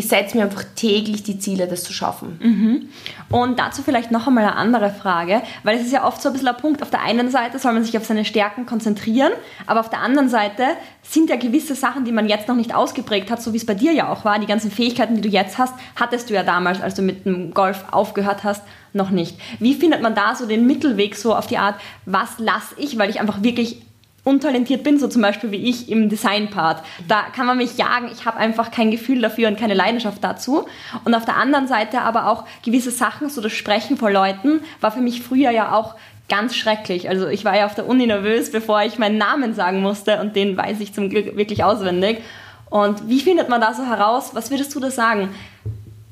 ich 0.00 0.08
setze 0.08 0.36
mir 0.36 0.44
einfach 0.44 0.64
täglich 0.74 1.22
die 1.22 1.38
Ziele, 1.38 1.66
das 1.66 1.84
zu 1.84 1.92
schaffen. 1.92 2.38
Mhm. 2.42 2.88
Und 3.30 3.58
dazu 3.58 3.82
vielleicht 3.82 4.10
noch 4.10 4.26
einmal 4.26 4.44
eine 4.44 4.56
andere 4.56 4.90
Frage, 4.90 5.42
weil 5.62 5.76
es 5.76 5.84
ist 5.84 5.92
ja 5.92 6.06
oft 6.06 6.22
so 6.22 6.30
ein 6.30 6.32
bisschen 6.32 6.48
ein 6.48 6.56
Punkt, 6.56 6.82
auf 6.82 6.90
der 6.90 7.02
einen 7.02 7.30
Seite 7.30 7.58
soll 7.58 7.74
man 7.74 7.84
sich 7.84 7.96
auf 7.98 8.06
seine 8.06 8.24
Stärken 8.24 8.64
konzentrieren, 8.64 9.32
aber 9.66 9.80
auf 9.80 9.90
der 9.90 10.00
anderen 10.00 10.30
Seite 10.30 10.64
sind 11.02 11.28
ja 11.28 11.36
gewisse 11.36 11.74
Sachen, 11.74 12.06
die 12.06 12.12
man 12.12 12.28
jetzt 12.28 12.48
noch 12.48 12.56
nicht 12.56 12.74
ausgeprägt 12.74 13.30
hat, 13.30 13.42
so 13.42 13.52
wie 13.52 13.58
es 13.58 13.66
bei 13.66 13.74
dir 13.74 13.92
ja 13.92 14.10
auch 14.10 14.24
war, 14.24 14.38
die 14.38 14.46
ganzen 14.46 14.70
Fähigkeiten, 14.70 15.16
die 15.16 15.20
du 15.20 15.28
jetzt 15.28 15.58
hast, 15.58 15.74
hattest 15.96 16.30
du 16.30 16.34
ja 16.34 16.42
damals, 16.42 16.80
als 16.80 16.94
du 16.94 17.02
mit 17.02 17.26
dem 17.26 17.52
Golf 17.52 17.84
aufgehört 17.90 18.42
hast, 18.42 18.62
noch 18.94 19.10
nicht. 19.10 19.36
Wie 19.58 19.74
findet 19.74 20.00
man 20.00 20.14
da 20.14 20.34
so 20.34 20.46
den 20.46 20.66
Mittelweg 20.66 21.14
so 21.14 21.34
auf 21.34 21.46
die 21.46 21.58
Art, 21.58 21.74
was 22.06 22.38
lasse 22.38 22.74
ich, 22.78 22.98
weil 22.98 23.10
ich 23.10 23.20
einfach 23.20 23.42
wirklich 23.42 23.82
untalentiert 24.24 24.82
bin, 24.82 24.98
so 24.98 25.08
zum 25.08 25.22
Beispiel 25.22 25.50
wie 25.50 25.68
ich 25.68 25.90
im 25.90 26.08
Design-Part. 26.08 26.82
Da 27.08 27.22
kann 27.34 27.46
man 27.46 27.56
mich 27.56 27.78
jagen, 27.78 28.10
ich 28.12 28.26
habe 28.26 28.36
einfach 28.36 28.70
kein 28.70 28.90
Gefühl 28.90 29.20
dafür 29.20 29.48
und 29.48 29.58
keine 29.58 29.74
Leidenschaft 29.74 30.22
dazu. 30.22 30.66
Und 31.04 31.14
auf 31.14 31.24
der 31.24 31.36
anderen 31.36 31.66
Seite 31.66 32.02
aber 32.02 32.28
auch 32.28 32.44
gewisse 32.64 32.90
Sachen, 32.90 33.30
so 33.30 33.40
das 33.40 33.52
Sprechen 33.52 33.96
vor 33.96 34.10
Leuten, 34.10 34.60
war 34.80 34.92
für 34.92 35.00
mich 35.00 35.22
früher 35.22 35.50
ja 35.50 35.72
auch 35.72 35.94
ganz 36.28 36.54
schrecklich. 36.54 37.08
Also 37.08 37.28
ich 37.28 37.44
war 37.44 37.56
ja 37.56 37.66
auf 37.66 37.74
der 37.74 37.86
Uni 37.86 38.06
nervös, 38.06 38.52
bevor 38.52 38.82
ich 38.82 38.98
meinen 38.98 39.18
Namen 39.18 39.54
sagen 39.54 39.80
musste 39.80 40.20
und 40.20 40.36
den 40.36 40.56
weiß 40.56 40.80
ich 40.80 40.94
zum 40.94 41.10
Glück 41.10 41.36
wirklich 41.36 41.64
auswendig. 41.64 42.22
Und 42.70 43.08
wie 43.08 43.20
findet 43.20 43.48
man 43.48 43.60
da 43.60 43.74
so 43.74 43.84
heraus? 43.84 44.30
Was 44.32 44.50
würdest 44.50 44.74
du 44.74 44.80
da 44.80 44.90
sagen? 44.90 45.30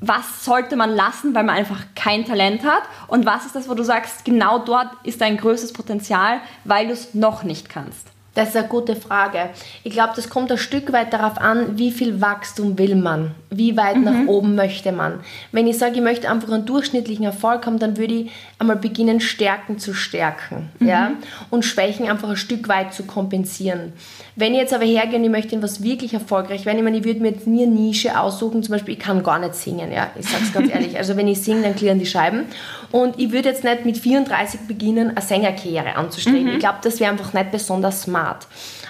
Was 0.01 0.45
sollte 0.45 0.75
man 0.75 0.91
lassen, 0.91 1.35
weil 1.35 1.43
man 1.43 1.55
einfach 1.55 1.81
kein 1.95 2.25
Talent 2.25 2.63
hat 2.63 2.83
und 3.07 3.25
was 3.25 3.45
ist 3.45 3.55
das, 3.55 3.67
wo 3.67 3.73
du 3.73 3.83
sagst, 3.83 4.23
genau 4.25 4.59
dort 4.59 4.89
ist 5.03 5.21
dein 5.21 5.37
größtes 5.37 5.73
Potenzial, 5.73 6.39
weil 6.63 6.87
du 6.87 6.93
es 6.93 7.13
noch 7.13 7.43
nicht 7.43 7.69
kannst? 7.69 8.07
Das 8.39 8.49
ist 8.49 8.55
eine 8.55 8.69
gute 8.69 8.95
Frage. 8.95 9.49
Ich 9.83 9.91
glaube, 9.91 10.13
das 10.15 10.29
kommt 10.29 10.49
ein 10.49 10.57
Stück 10.57 10.93
weit 10.93 11.11
darauf 11.11 11.37
an, 11.39 11.77
wie 11.77 11.91
viel 11.91 12.21
Wachstum 12.21 12.77
will 12.77 12.95
man, 12.95 13.31
wie 13.49 13.75
weit 13.75 13.97
mhm. 13.97 14.03
nach 14.05 14.27
oben 14.27 14.55
möchte 14.55 14.93
man. 14.93 15.19
Wenn 15.51 15.67
ich 15.67 15.77
sage, 15.77 15.95
ich 15.95 16.01
möchte 16.01 16.29
einfach 16.31 16.49
einen 16.49 16.65
durchschnittlichen 16.65 17.25
Erfolg 17.25 17.65
haben, 17.65 17.79
dann 17.79 17.97
würde 17.97 18.13
ich 18.13 18.31
einmal 18.57 18.77
beginnen, 18.77 19.19
Stärken 19.19 19.77
zu 19.77 19.93
stärken 19.93 20.69
mhm. 20.79 20.87
ja? 20.87 21.11
und 21.49 21.65
Schwächen 21.65 22.09
einfach 22.09 22.29
ein 22.29 22.37
Stück 22.37 22.69
weit 22.69 22.93
zu 22.93 23.03
kompensieren. 23.03 23.91
Wenn 24.37 24.53
ich 24.53 24.61
jetzt 24.61 24.73
aber 24.73 24.85
hergehe 24.85 25.19
und 25.19 25.25
ich 25.25 25.31
möchte 25.31 25.55
in 25.55 25.61
was 25.61 25.83
wirklich 25.83 26.13
erfolgreich 26.13 26.65
werden, 26.65 26.77
ich 26.77 26.83
meine, 26.85 26.99
ich 26.99 27.03
würde 27.03 27.19
mir 27.19 27.31
jetzt 27.31 27.45
nie 27.45 27.63
eine 27.63 27.73
Nische 27.73 28.17
aussuchen, 28.17 28.63
zum 28.63 28.71
Beispiel, 28.71 28.93
ich 28.93 28.99
kann 29.01 29.21
gar 29.21 29.39
nicht 29.39 29.55
singen, 29.55 29.91
ja, 29.91 30.11
ich 30.17 30.29
sage 30.29 30.43
es 30.45 30.53
ganz 30.53 30.69
ehrlich. 30.73 30.97
Also 30.97 31.17
wenn 31.17 31.27
ich 31.27 31.41
singe, 31.41 31.63
dann 31.63 31.75
klirren 31.75 31.99
die 31.99 32.05
Scheiben. 32.05 32.45
Und 32.91 33.19
ich 33.19 33.33
würde 33.33 33.49
jetzt 33.49 33.65
nicht 33.65 33.83
mit 33.83 33.97
34 33.97 34.61
beginnen, 34.61 35.09
eine 35.09 35.21
Sängerkarriere 35.21 35.95
anzustreben. 35.97 36.45
Mhm. 36.45 36.53
Ich 36.53 36.59
glaube, 36.59 36.77
das 36.81 37.01
wäre 37.01 37.11
einfach 37.11 37.33
nicht 37.33 37.51
besonders 37.51 38.03
smart. 38.03 38.28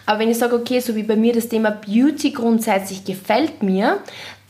Aber 0.06 0.20
wenn 0.20 0.30
ich 0.30 0.38
sage, 0.38 0.56
okay, 0.56 0.80
so 0.80 0.96
wie 0.96 1.04
bei 1.04 1.16
mir 1.16 1.34
das 1.34 1.50
Thema 1.50 1.72
Beauty 1.72 2.32
grundsätzlich 2.32 3.04
gefällt 3.06 3.62
mir, 3.64 4.00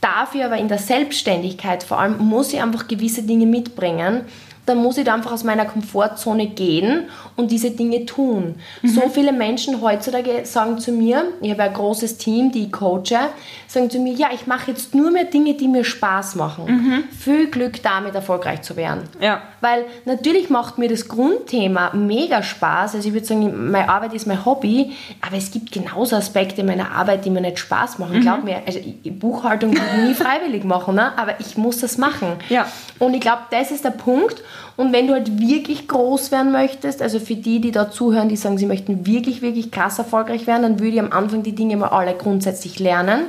dafür 0.01 0.45
aber 0.45 0.57
in 0.57 0.67
der 0.67 0.77
Selbstständigkeit 0.77 1.83
vor 1.83 1.99
allem 1.99 2.17
muss 2.17 2.53
ich 2.53 2.61
einfach 2.61 2.87
gewisse 2.87 3.23
Dinge 3.23 3.45
mitbringen, 3.45 4.21
dann 4.69 4.77
muss 4.77 4.97
ich 4.97 5.05
da 5.05 5.15
einfach 5.15 5.31
aus 5.31 5.43
meiner 5.43 5.65
Komfortzone 5.65 6.47
gehen 6.47 7.05
und 7.35 7.49
diese 7.51 7.71
Dinge 7.71 8.05
tun. 8.05 8.55
Mhm. 8.81 8.87
So 8.87 9.09
viele 9.09 9.33
Menschen 9.33 9.81
heutzutage 9.81 10.45
sagen 10.45 10.77
zu 10.77 10.91
mir, 10.91 11.23
ich 11.41 11.51
habe 11.51 11.63
ein 11.63 11.73
großes 11.73 12.17
Team, 12.17 12.51
die 12.51 12.65
ich 12.65 12.71
coache, 12.71 13.29
sagen 13.67 13.89
zu 13.89 13.99
mir, 13.99 14.13
ja, 14.13 14.29
ich 14.33 14.47
mache 14.47 14.71
jetzt 14.71 14.93
nur 14.93 15.09
mehr 15.11 15.25
Dinge, 15.25 15.55
die 15.55 15.67
mir 15.67 15.83
Spaß 15.83 16.35
machen. 16.35 16.65
Mhm. 16.65 17.03
Viel 17.17 17.47
Glück 17.47 17.81
damit 17.81 18.13
erfolgreich 18.15 18.61
zu 18.61 18.75
werden. 18.75 19.03
Ja. 19.19 19.41
Weil 19.61 19.85
natürlich 20.05 20.49
macht 20.49 20.77
mir 20.77 20.87
das 20.87 21.07
Grundthema 21.07 21.91
mega 21.93 22.43
Spaß. 22.43 22.95
Also 22.95 23.07
ich 23.07 23.13
würde 23.13 23.25
sagen, 23.25 23.71
meine 23.71 23.89
Arbeit 23.89 24.13
ist 24.13 24.27
mein 24.27 24.45
Hobby, 24.45 24.91
aber 25.25 25.37
es 25.37 25.51
gibt 25.51 25.71
genauso 25.71 26.15
Aspekte 26.15 26.63
meiner 26.63 26.91
Arbeit, 26.91 27.25
die 27.25 27.29
mir 27.29 27.41
nicht 27.41 27.59
Spaß 27.59 27.99
machen. 27.99 28.17
Mhm. 28.17 28.21
Glaub 28.21 28.43
mir, 28.43 28.61
also 28.65 28.79
Buchhaltung 29.05 29.73
würde 29.73 29.85
ich 29.97 30.07
nie 30.09 30.13
freiwillig 30.23 30.63
machen, 30.63 30.95
ne? 30.95 31.17
aber 31.17 31.39
ich 31.39 31.57
muss 31.57 31.79
das 31.79 31.97
machen. 31.97 32.33
Ja. 32.49 32.67
Und 32.99 33.13
ich 33.13 33.21
glaube, 33.21 33.43
das 33.49 33.71
ist 33.71 33.83
der 33.83 33.91
Punkt. 33.91 34.43
Und 34.75 34.93
wenn 34.93 35.07
du 35.07 35.13
halt 35.13 35.39
wirklich 35.39 35.87
groß 35.87 36.31
werden 36.31 36.51
möchtest, 36.51 37.01
also 37.01 37.19
für 37.19 37.35
die, 37.35 37.59
die 37.59 37.71
da 37.71 37.91
zuhören, 37.91 38.29
die 38.29 38.35
sagen, 38.35 38.57
sie 38.57 38.65
möchten 38.65 39.05
wirklich, 39.05 39.41
wirklich 39.41 39.71
krass 39.71 39.99
erfolgreich 39.99 40.47
werden, 40.47 40.63
dann 40.63 40.79
würde 40.79 40.93
ich 40.93 40.99
am 40.99 41.11
Anfang 41.11 41.43
die 41.43 41.55
Dinge 41.55 41.77
mal 41.77 41.89
alle 41.89 42.13
grundsätzlich 42.13 42.79
lernen 42.79 43.23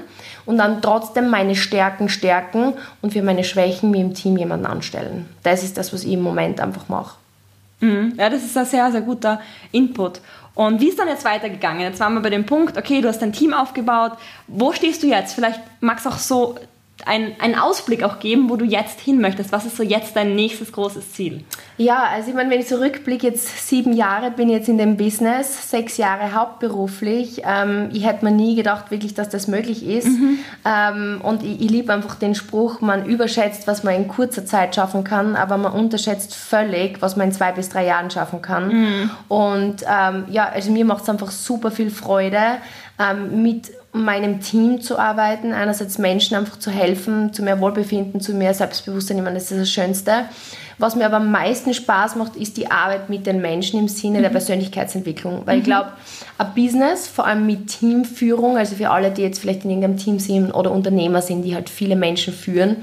und 0.47 0.59
dann 0.59 0.83
trotzdem 0.83 1.29
meine 1.29 1.57
Stärken 1.57 2.09
stärken 2.09 2.75
und 3.03 3.13
für 3.13 3.23
meine 3.23 3.45
Schwächen 3.45 3.91
mir 3.91 4.01
im 4.01 4.15
Team 4.15 4.37
jemanden 4.37 4.67
anstellen. 4.67 5.29
Das 5.43 5.63
ist 5.63 5.77
das, 5.79 5.93
was 5.93 6.05
ich 6.05 6.13
im 6.13 6.23
Moment 6.23 6.61
einfach 6.61 6.89
mache. 6.89 7.17
Mhm. 7.81 8.15
Ja, 8.17 8.29
das 8.29 8.45
ist 8.45 8.57
ein 8.57 8.67
sehr, 8.67 8.91
sehr 8.93 9.01
guter 9.01 9.41
Input. 9.73 10.21
Und 10.55 10.81
wie 10.81 10.89
ist 10.89 10.99
dann 10.99 11.09
jetzt 11.09 11.25
weitergegangen? 11.25 11.83
Jetzt 11.83 12.01
waren 12.01 12.15
wir 12.15 12.21
bei 12.21 12.31
dem 12.31 12.45
Punkt, 12.45 12.77
okay, 12.77 13.01
du 13.01 13.09
hast 13.09 13.23
dein 13.23 13.33
Team 13.33 13.55
aufgebaut. 13.55 14.13
Wo 14.47 14.73
stehst 14.73 15.03
du 15.03 15.07
jetzt? 15.07 15.35
Vielleicht 15.35 15.61
magst 15.81 16.05
du 16.05 16.11
auch 16.11 16.19
so 16.19 16.57
ein, 17.07 17.35
einen 17.41 17.55
Ausblick 17.55 18.03
auch 18.03 18.19
geben, 18.19 18.51
wo 18.51 18.57
du 18.57 18.65
jetzt 18.65 19.01
hin 19.01 19.21
möchtest. 19.21 19.53
Was 19.53 19.67
ist 19.67 19.77
so 19.77 19.83
jetzt 19.83 20.17
dein 20.17 20.35
nächstes 20.35 20.73
großes 20.73 21.13
Ziel? 21.13 21.45
Ja, 21.77 22.05
also 22.13 22.29
ich 22.29 22.35
meine, 22.35 22.51
wenn 22.51 22.61
ich 22.61 22.67
zurückblicke, 22.67 23.27
jetzt 23.27 23.67
sieben 23.67 23.93
Jahre 23.93 24.31
bin 24.31 24.49
ich 24.49 24.57
jetzt 24.57 24.69
in 24.69 24.79
dem 24.79 24.97
Business, 24.97 25.71
sechs 25.71 25.97
Jahre 25.97 26.35
hauptberuflich. 26.35 27.43
Ähm, 27.45 27.89
ich 27.93 28.07
hätte 28.07 28.25
mir 28.25 28.33
nie 28.33 28.55
gedacht, 28.55 28.91
wirklich, 28.91 29.15
dass 29.15 29.29
das 29.29 29.49
möglich 29.49 29.87
ist. 29.87 30.09
Mhm. 30.09 30.39
Ähm, 30.65 31.21
und 31.23 31.43
ich, 31.43 31.63
ich 31.63 31.71
liebe 31.71 31.93
einfach 31.93 32.17
den 32.17 32.35
Spruch, 32.35 32.81
man 32.81 33.07
überschätzt, 33.07 33.67
was 33.67 33.83
man 33.83 33.95
in 33.95 34.09
kurzer 34.09 34.45
Zeit 34.45 34.75
schaffen 34.75 35.05
kann, 35.05 35.37
aber 35.37 35.57
man 35.57 35.73
unterschätzt 35.73 36.35
völlig, 36.35 37.01
was 37.01 37.17
man 37.17 37.29
in 37.29 37.33
zwei 37.33 37.53
bis 37.53 37.71
drei 37.71 37.87
Jahren 37.87 38.11
schaffen 38.11 38.43
kann. 38.43 38.69
Mhm. 38.69 39.11
Und 39.29 39.83
ähm, 39.89 40.25
ja, 40.29 40.49
also 40.49 40.71
mir 40.71 40.85
macht 40.85 41.05
es 41.05 41.09
einfach 41.09 41.31
super 41.31 41.71
viel 41.71 41.91
Freude, 41.91 42.59
ähm, 42.99 43.43
mit 43.93 44.05
meinem 44.05 44.41
Team 44.41 44.81
zu 44.81 44.99
arbeiten, 44.99 45.53
einerseits 45.53 45.99
Menschen 45.99 46.37
einfach 46.37 46.59
zu 46.59 46.71
helfen, 46.71 47.33
zu 47.33 47.43
mehr 47.43 47.61
Wohlbefinden, 47.61 48.21
zu 48.21 48.35
mehr 48.35 48.55
Selbstbewusstsein, 48.55 49.19
ich 49.19 49.25
meine, 49.25 49.35
das 49.35 49.51
ist 49.51 49.61
das 49.61 49.71
Schönste. 49.71 50.27
Was 50.79 50.97
mir 50.97 51.05
aber 51.05 51.17
am 51.17 51.31
meisten 51.31 51.75
Spaß 51.75 52.17
macht, 52.17 52.37
ist 52.37 52.57
die 52.57 52.71
Arbeit 52.71 53.11
mit 53.11 53.27
den 53.27 53.43
Menschen 53.43 53.79
im 53.79 53.89
Sinne 53.89 54.19
mhm. 54.19 54.23
der 54.23 54.31
Persönlichkeitsentwicklung. 54.31 55.43
Weil 55.45 55.57
mhm. 55.57 55.61
ich 55.61 55.67
glaube, 55.67 55.93
ein 56.39 56.55
Business, 56.55 57.07
vor 57.07 57.27
allem 57.27 57.45
mit 57.45 57.67
Teamführung, 57.67 58.57
also 58.57 58.77
für 58.77 58.89
alle, 58.89 59.11
die 59.11 59.21
jetzt 59.21 59.41
vielleicht 59.41 59.65
in 59.65 59.71
irgendeinem 59.71 59.99
Team 59.99 60.19
sind 60.19 60.53
oder 60.53 60.71
Unternehmer 60.71 61.21
sind, 61.21 61.43
die 61.43 61.55
halt 61.55 61.69
viele 61.69 61.97
Menschen 61.97 62.33
führen, 62.33 62.77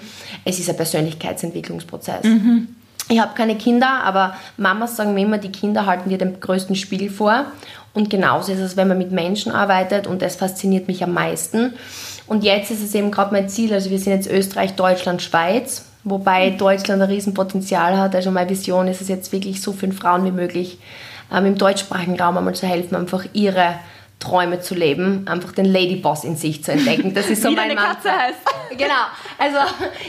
es 0.46 0.60
ist 0.60 0.70
ein 0.70 0.76
Persönlichkeitsentwicklungsprozess. 0.76 2.24
Mhm. 2.26 2.68
Ich 3.10 3.20
habe 3.20 3.34
keine 3.36 3.56
Kinder, 3.56 4.04
aber 4.04 4.36
Mamas 4.58 4.98
sagen 4.98 5.14
mir 5.14 5.22
immer, 5.22 5.38
die 5.38 5.52
Kinder 5.52 5.86
halten 5.86 6.10
dir 6.10 6.18
den 6.18 6.40
größten 6.40 6.76
Spiegel 6.76 7.10
vor. 7.10 7.46
Und 7.94 8.10
genauso 8.10 8.52
ist 8.52 8.60
es, 8.60 8.78
wenn 8.78 8.88
man 8.88 8.98
mit 8.98 9.12
Menschen 9.12 9.52
arbeitet 9.52 10.08
und 10.08 10.22
das 10.22 10.36
fasziniert 10.36 10.88
mich 10.88 11.04
am 11.04 11.14
meisten. 11.14 11.74
Und 12.28 12.44
jetzt 12.44 12.70
ist 12.70 12.84
es 12.84 12.94
eben 12.94 13.10
gerade 13.10 13.34
mein 13.34 13.50
Ziel, 13.50 13.74
also 13.74 13.90
wir 13.90 13.98
sind 13.98 14.14
jetzt 14.14 14.30
Österreich, 14.30 14.76
Deutschland, 14.76 15.22
Schweiz, 15.22 15.86
wobei 16.04 16.52
Deutschland 16.52 17.02
ein 17.02 17.10
Riesenpotenzial 17.10 17.98
hat. 17.98 18.14
Also 18.14 18.30
meine 18.30 18.50
Vision 18.50 18.88
ist 18.88 19.02
es 19.02 19.08
jetzt 19.08 19.32
wirklich 19.32 19.62
so 19.62 19.72
vielen 19.72 19.94
Frauen 19.94 20.26
wie 20.26 20.32
möglich 20.32 20.78
ähm, 21.32 21.46
im 21.46 21.58
deutschsprachigen 21.58 22.20
Raum 22.20 22.38
einmal 22.38 22.56
zu 22.56 22.68
helfen, 22.68 22.96
einfach 22.96 23.26
ihre 23.34 23.76
Träume 24.20 24.62
zu 24.62 24.74
leben, 24.74 25.28
einfach 25.28 25.52
den 25.52 25.66
Ladyboss 25.66 26.24
in 26.24 26.36
sich 26.36 26.64
zu 26.64 26.72
entdecken. 26.72 27.14
Das 27.14 27.30
ist 27.30 27.44
so 27.44 27.50
mein 27.52 27.70
deine 27.70 27.76
Katze 27.76 28.08
Mantra. 28.08 28.24
heißt. 28.24 28.40
Genau, 28.72 28.94
also 29.40 29.58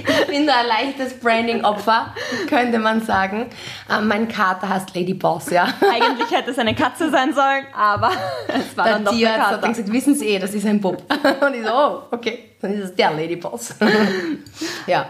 ich 0.06 0.26
bin 0.26 0.46
da 0.46 0.60
ein 0.60 0.66
leichtes 0.66 1.18
Branding-Opfer, 1.20 2.14
könnte 2.48 2.78
man 2.78 3.02
sagen. 3.02 3.46
Ähm, 3.90 4.08
mein 4.08 4.28
Kater 4.28 4.68
heißt 4.68 4.94
Ladyboss, 4.94 5.50
ja. 5.50 5.68
Eigentlich 5.80 6.30
hätte 6.30 6.50
es 6.50 6.58
eine 6.58 6.74
Katze 6.74 7.10
sein 7.10 7.32
sollen, 7.34 7.66
aber 7.74 8.10
es 8.48 8.76
war 8.76 8.84
Der 8.84 8.92
dann 8.94 9.04
doch 9.04 9.12
der 9.12 9.18
Tierarzt 9.18 9.40
hat 9.40 9.48
Kater. 9.50 9.60
dann 9.62 9.70
gesagt, 9.72 9.92
wissen 9.92 10.14
Sie 10.14 10.28
eh, 10.28 10.38
das 10.38 10.54
ist 10.54 10.66
ein 10.66 10.80
Bub. 10.80 11.02
Und 11.40 11.54
ich 11.54 11.64
so, 11.64 11.72
oh, 11.72 12.02
okay, 12.10 12.50
dann 12.60 12.72
ist 12.74 12.84
es 12.84 12.94
der 12.94 13.12
Ladyboss. 13.12 13.74
ja. 14.86 15.06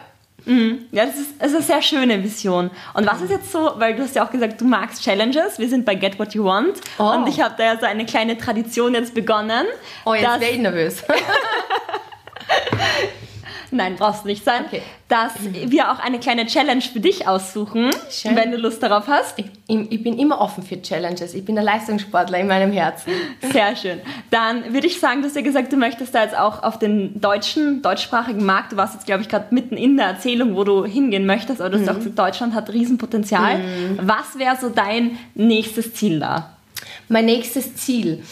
Ja, 0.93 1.05
das 1.05 1.17
ist, 1.17 1.35
das 1.39 1.49
ist 1.49 1.57
eine 1.57 1.63
sehr 1.65 1.83
schöne 1.83 2.25
Vision. 2.25 2.71
Und 2.95 3.07
was 3.07 3.21
ist 3.21 3.31
jetzt 3.31 3.53
so, 3.53 3.73
weil 3.77 3.95
du 3.95 4.03
hast 4.03 4.15
ja 4.17 4.25
auch 4.25 4.31
gesagt, 4.31 4.59
du 4.59 4.65
magst 4.65 5.03
Challenges, 5.03 5.59
wir 5.59 5.69
sind 5.69 5.85
bei 5.85 5.95
Get 5.95 6.19
What 6.19 6.33
You 6.33 6.45
Want 6.45 6.81
Oh. 6.99 7.03
und 7.11 7.27
ich 7.29 7.39
habe 7.43 7.55
da 7.59 7.65
ja 7.65 7.79
so 7.79 7.85
eine 7.85 8.07
kleine 8.07 8.39
Tradition 8.39 8.95
jetzt 8.95 9.13
begonnen. 9.13 9.67
Oh, 10.07 10.15
jetzt 10.15 10.41
wäre 10.41 10.53
ich 10.53 10.59
nervös. 10.59 11.03
Nein, 13.71 13.97
brauchst 13.97 14.25
du 14.25 14.29
nicht 14.29 14.45
sein. 14.45 14.65
Okay. 14.67 14.83
Dass 15.09 15.33
wir 15.43 15.91
auch 15.91 15.99
eine 15.99 16.19
kleine 16.19 16.47
Challenge 16.47 16.81
für 16.81 17.01
dich 17.01 17.29
aussuchen, 17.29 17.91
Schön. 18.11 18.37
wenn 18.37 18.51
du 18.51 18.57
Lust 18.57 18.83
darauf 18.83 19.09
hast. 19.09 19.39
Ich, 19.39 19.47
ich 19.67 20.03
bin 20.03 20.19
immer 20.19 20.41
offen 20.41 20.63
für 20.63 20.81
Challenges. 20.81 21.35
Ich 21.35 21.45
bin 21.45 21.55
der 21.55 21.65
Leistungssportler 21.65 22.39
in 22.39 22.47
meinem 22.47 22.73
Herzen. 22.73 23.13
Sehr 23.53 23.77
schön. 23.77 24.01
Dann 24.31 24.73
würde 24.73 24.87
ich 24.87 25.01
sagen, 25.01 25.21
du 25.21 25.29
hast 25.29 25.37
ja 25.37 25.43
gesagt, 25.43 25.73
du 25.73 25.77
möchtest 25.77 26.15
da 26.15 26.23
jetzt 26.23 26.37
auch 26.37 26.63
auf 26.63 26.79
den 26.79 27.21
deutschen, 27.21 27.83
deutschsprachigen 27.83 28.45
Markt. 28.45 28.73
Du 28.73 28.77
warst 28.77 28.95
jetzt, 28.95 29.07
glaube 29.07 29.23
ich, 29.23 29.29
gerade 29.29 29.55
mitten 29.55 29.77
in 29.77 29.97
der 29.97 30.07
Erzählung, 30.07 30.57
wo 30.57 30.65
du 30.65 30.85
hingehen 30.85 31.27
möchtest, 31.27 31.61
aber 31.61 31.71
du 31.71 31.81
hast 31.81 31.89
auch 31.89 31.97
gesagt, 31.97 32.19
Deutschland 32.19 32.55
hat 32.55 32.73
Riesenpotenzial. 32.73 33.61
Was 34.01 34.39
wäre 34.39 34.57
so 34.57 34.69
dein 34.69 35.19
nächstes 35.35 35.95
Ziel 35.95 36.21
da? 36.21 36.57
Mein 37.09 37.27
nächstes 37.27 37.77
Ziel. 37.77 38.23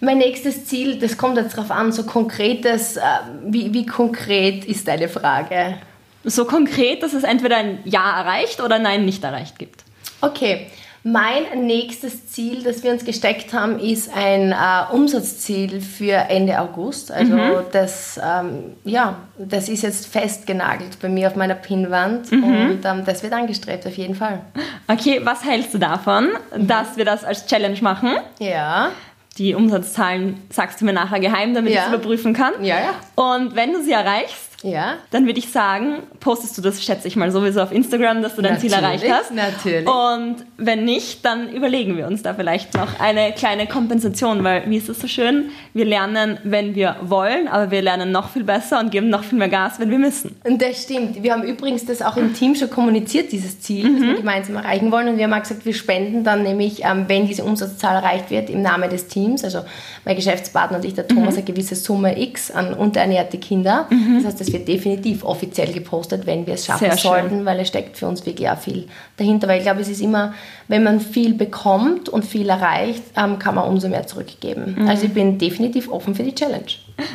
Mein 0.00 0.18
nächstes 0.18 0.66
Ziel, 0.66 0.98
das 0.98 1.16
kommt 1.16 1.36
jetzt 1.36 1.56
darauf 1.56 1.70
an, 1.70 1.92
so 1.92 2.04
konkretes, 2.04 2.96
äh, 2.96 3.02
wie, 3.46 3.72
wie 3.72 3.86
konkret 3.86 4.64
ist 4.64 4.88
deine 4.88 5.08
Frage? 5.08 5.76
So 6.24 6.44
konkret, 6.44 7.02
dass 7.02 7.12
es 7.12 7.22
entweder 7.22 7.56
ein 7.56 7.78
Ja 7.84 8.20
erreicht 8.20 8.60
oder 8.60 8.78
Nein 8.78 9.04
nicht 9.04 9.22
erreicht 9.24 9.58
gibt. 9.58 9.84
Okay, 10.20 10.66
mein 11.06 11.66
nächstes 11.66 12.28
Ziel, 12.28 12.62
das 12.62 12.82
wir 12.82 12.90
uns 12.90 13.04
gesteckt 13.04 13.52
haben, 13.52 13.78
ist 13.78 14.10
ein 14.16 14.52
äh, 14.52 14.94
Umsatzziel 14.94 15.82
für 15.82 16.14
Ende 16.14 16.58
August. 16.58 17.12
Also 17.12 17.36
das, 17.72 18.18
ähm, 18.24 18.72
ja, 18.84 19.16
das 19.36 19.68
ist 19.68 19.82
jetzt 19.82 20.06
festgenagelt 20.06 20.98
bei 21.02 21.10
mir 21.10 21.28
auf 21.28 21.36
meiner 21.36 21.56
Pinnwand 21.56 22.32
und 22.32 22.80
ähm, 22.84 23.02
das 23.04 23.22
wird 23.22 23.34
angestrebt 23.34 23.86
auf 23.86 23.94
jeden 23.98 24.14
Fall. 24.14 24.40
Okay, 24.88 25.20
was 25.22 25.44
hältst 25.44 25.74
du 25.74 25.78
davon, 25.78 26.30
dass 26.56 26.96
wir 26.96 27.04
das 27.04 27.22
als 27.22 27.44
Challenge 27.44 27.78
machen? 27.82 28.16
Ja, 28.38 28.90
Die 29.38 29.54
Umsatzzahlen 29.54 30.40
sagst 30.50 30.80
du 30.80 30.84
mir 30.84 30.92
nachher 30.92 31.18
geheim, 31.20 31.54
damit 31.54 31.72
Ja. 31.72 31.80
ich 31.80 31.86
es 31.88 31.92
überprüfen 31.94 32.32
kann. 32.34 32.52
ja, 32.62 32.76
ja. 32.78 32.94
Und 33.14 33.56
wenn 33.56 33.72
du 33.72 33.82
sie 33.82 33.92
erreichst, 33.92 34.50
Ja, 34.64 34.94
dann 35.10 35.26
würde 35.26 35.38
ich 35.38 35.50
sagen, 35.50 36.04
postest 36.20 36.56
du 36.56 36.62
das, 36.62 36.82
schätze 36.82 37.06
ich 37.06 37.16
mal, 37.16 37.30
sowieso 37.30 37.60
auf 37.60 37.70
Instagram, 37.70 38.22
dass 38.22 38.34
du 38.34 38.40
dein 38.40 38.58
Ziel 38.58 38.70
Natürlich, 38.70 39.04
erreicht 39.04 39.12
hast. 39.12 39.34
natürlich. 39.34 39.86
Und 39.86 40.36
wenn 40.56 40.84
nicht, 40.86 41.22
dann 41.24 41.50
überlegen 41.52 41.98
wir 41.98 42.06
uns 42.06 42.22
da 42.22 42.32
vielleicht 42.32 42.72
noch 42.72 42.98
eine 42.98 43.32
kleine 43.32 43.66
Kompensation, 43.66 44.42
weil, 44.42 44.62
wie 44.70 44.78
ist 44.78 44.88
es 44.88 45.00
so 45.00 45.06
schön? 45.06 45.50
Wir 45.74 45.84
lernen, 45.84 46.38
wenn 46.44 46.74
wir 46.74 46.96
wollen, 47.02 47.46
aber 47.46 47.70
wir 47.70 47.82
lernen 47.82 48.10
noch 48.10 48.30
viel 48.30 48.44
besser 48.44 48.80
und 48.80 48.90
geben 48.90 49.10
noch 49.10 49.22
viel 49.22 49.38
mehr 49.38 49.50
Gas, 49.50 49.78
wenn 49.80 49.90
wir 49.90 49.98
müssen. 49.98 50.34
Und 50.44 50.62
das 50.62 50.82
stimmt. 50.82 51.22
Wir 51.22 51.34
haben 51.34 51.42
übrigens 51.42 51.84
das 51.84 52.00
auch 52.00 52.16
im 52.16 52.32
Team 52.32 52.54
schon 52.54 52.70
kommuniziert, 52.70 53.32
dieses 53.32 53.60
Ziel, 53.60 53.92
das 53.92 54.00
wir 54.00 54.14
gemeinsam 54.14 54.56
erreichen 54.56 54.90
wollen. 54.90 55.08
Und 55.08 55.18
wir 55.18 55.24
haben 55.24 55.34
auch 55.34 55.42
gesagt, 55.42 55.66
wir 55.66 55.74
spenden 55.74 56.24
dann 56.24 56.42
nämlich, 56.42 56.82
ähm, 56.84 57.04
wenn 57.08 57.26
diese 57.26 57.44
Umsatzzahl 57.44 57.96
erreicht 57.96 58.30
wird, 58.30 58.48
im 58.48 58.62
Namen 58.62 58.88
des 58.88 59.08
Teams, 59.08 59.44
also 59.44 59.60
mein 60.06 60.16
Geschäftspartner 60.16 60.78
und 60.78 60.86
ich, 60.86 60.94
der 60.94 61.06
Thomas, 61.06 61.34
eine 61.34 61.44
gewisse 61.44 61.74
Summe 61.74 62.18
X 62.18 62.50
an 62.50 62.72
unterernährte 62.72 63.36
Kinder. 63.36 63.88
Das 64.16 64.24
heißt, 64.24 64.40
das 64.40 64.53
wird 64.54 64.66
definitiv 64.66 65.22
offiziell 65.24 65.72
gepostet, 65.72 66.24
wenn 66.24 66.46
wir 66.46 66.54
es 66.54 66.64
schaffen 66.64 66.88
Sehr 66.90 66.96
schön. 66.96 67.10
sollten, 67.10 67.44
weil 67.44 67.60
es 67.60 67.68
steckt 67.68 67.98
für 67.98 68.06
uns 68.06 68.24
wirklich 68.24 68.48
auch 68.48 68.58
viel 68.58 68.88
dahinter. 69.18 69.48
Weil 69.48 69.58
ich 69.58 69.64
glaube, 69.64 69.82
es 69.82 69.88
ist 69.88 70.00
immer, 70.00 70.32
wenn 70.68 70.82
man 70.82 71.00
viel 71.00 71.34
bekommt 71.34 72.08
und 72.08 72.24
viel 72.24 72.48
erreicht, 72.48 73.02
ähm, 73.16 73.38
kann 73.38 73.54
man 73.54 73.68
umso 73.68 73.88
mehr 73.88 74.06
zurückgeben. 74.06 74.86
Also 74.88 75.06
ich 75.06 75.12
bin 75.12 75.36
definitiv 75.38 75.90
offen 75.90 76.14
für 76.14 76.22
die 76.22 76.34
Challenge. 76.34 76.64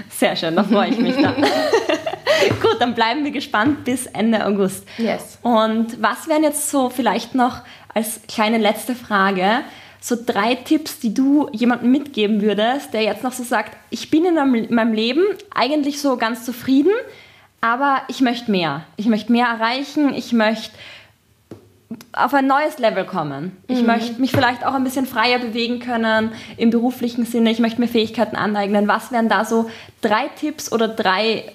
Sehr 0.10 0.36
schön, 0.36 0.56
da 0.56 0.64
freue 0.64 0.90
ich 0.90 1.00
mich 1.00 1.16
dann. 1.16 1.36
Gut, 2.62 2.78
dann 2.80 2.94
bleiben 2.94 3.24
wir 3.24 3.32
gespannt 3.32 3.84
bis 3.86 4.06
Ende 4.06 4.46
August. 4.46 4.86
Yes. 4.98 5.40
Und 5.42 6.02
was 6.02 6.28
wären 6.28 6.44
jetzt 6.44 6.70
so 6.70 6.90
vielleicht 6.90 7.34
noch 7.34 7.62
als 7.94 8.22
kleine 8.28 8.58
letzte 8.58 8.94
Frage 8.96 9.64
so 10.02 10.16
drei 10.24 10.56
Tipps, 10.56 11.00
die 11.00 11.14
du 11.14 11.50
jemandem 11.52 11.92
mitgeben 11.92 12.42
würdest, 12.42 12.94
der 12.94 13.04
jetzt 13.04 13.24
noch 13.24 13.34
so 13.34 13.44
sagt, 13.44 13.76
ich 13.90 14.10
bin 14.10 14.26
in 14.26 14.36
meinem 14.74 14.94
Leben 14.94 15.24
eigentlich 15.54 16.02
so 16.02 16.18
ganz 16.18 16.46
zufrieden, 16.46 16.92
aber 17.62 18.02
ich 18.08 18.22
möchte 18.22 18.52
mehr. 18.52 18.84
Ich 18.96 19.08
möchte 19.08 19.32
mehr 19.32 19.48
erreichen, 19.48 20.14
ich 20.14 20.34
möchte 20.34 20.72
auf 22.14 22.34
ein 22.34 22.46
neues 22.46 22.78
Level 22.78 23.04
kommen. 23.06 23.58
Ich 23.68 23.82
möchte 23.82 24.22
mich 24.22 24.32
vielleicht 24.32 24.64
auch 24.66 24.76
ein 24.76 24.84
bisschen 24.84 25.08
freier 25.08 25.40
bewegen 25.40 25.80
können 25.80 26.32
im 26.58 26.70
beruflichen 26.70 27.26
Sinne. 27.26 27.50
Ich 27.50 27.60
möchte 27.60 27.82
mir 27.82 27.88
Fähigkeiten 27.88 28.36
aneignen. 28.36 28.88
Was 28.88 29.12
wären 29.12 29.28
da 29.28 29.44
so 29.44 29.70
drei 30.02 30.28
Tipps 30.40 30.72
oder 30.72 30.88
drei 30.88 31.52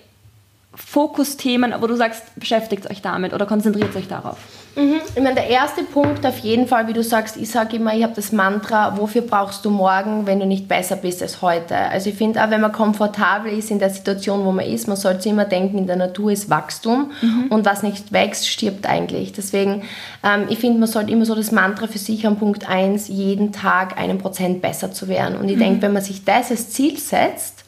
Fokusthemen, 0.76 1.74
wo 1.80 1.87
du 1.87 1.96
sagst, 1.96 2.22
beschäftigt 2.37 2.90
euch 2.90 3.02
damit 3.02 3.32
oder 3.32 3.46
konzentriert 3.46 3.94
euch 3.96 4.08
darauf? 4.08 4.38
Mhm. 4.76 5.00
Ich 5.14 5.22
meine, 5.22 5.37
der 5.37 5.48
erste 5.48 5.84
Punkt 5.84 6.26
auf 6.26 6.38
jeden 6.38 6.66
Fall, 6.66 6.88
wie 6.88 6.92
du 6.92 7.02
sagst, 7.02 7.37
ich 7.37 7.48
sage 7.48 7.76
immer, 7.76 7.94
ich 7.94 8.02
habe 8.02 8.14
das 8.14 8.32
Mantra, 8.32 8.98
wofür 8.98 9.22
brauchst 9.22 9.64
du 9.64 9.70
morgen, 9.70 10.26
wenn 10.26 10.40
du 10.40 10.46
nicht 10.46 10.66
besser 10.66 10.96
bist 10.96 11.22
als 11.22 11.42
heute? 11.42 11.76
Also 11.76 12.10
ich 12.10 12.16
finde 12.16 12.42
auch, 12.42 12.50
wenn 12.50 12.60
man 12.60 12.72
komfortabel 12.72 13.52
ist 13.52 13.70
in 13.70 13.78
der 13.78 13.90
Situation, 13.90 14.44
wo 14.44 14.50
man 14.50 14.66
ist, 14.66 14.88
man 14.88 14.96
sollte 14.96 15.28
immer 15.28 15.44
denken, 15.44 15.78
in 15.78 15.87
der 15.87 15.96
Natur 15.96 16.32
ist 16.32 16.50
Wachstum 16.50 17.12
und 17.50 17.64
was 17.64 17.82
nicht 17.84 18.12
wächst, 18.12 18.48
stirbt 18.48 18.88
eigentlich. 18.88 19.32
Deswegen, 19.32 19.82
ähm, 20.24 20.46
ich 20.48 20.58
finde, 20.58 20.80
man 20.80 20.88
sollte 20.88 21.12
immer 21.12 21.24
so 21.24 21.37
das 21.37 21.52
Mantra 21.52 21.87
für 21.87 21.98
sich 21.98 22.26
an 22.26 22.37
Punkt 22.37 22.68
1, 22.68 23.08
jeden 23.08 23.52
Tag 23.52 23.98
einen 23.98 24.18
Prozent 24.18 24.60
besser 24.60 24.92
zu 24.92 25.06
werden. 25.06 25.37
Und 25.37 25.48
ich 25.48 25.58
denke, 25.58 25.82
wenn 25.82 25.92
man 25.92 26.02
sich 26.02 26.24
das 26.24 26.50
als 26.50 26.70
Ziel 26.70 26.98
setzt, 26.98 27.63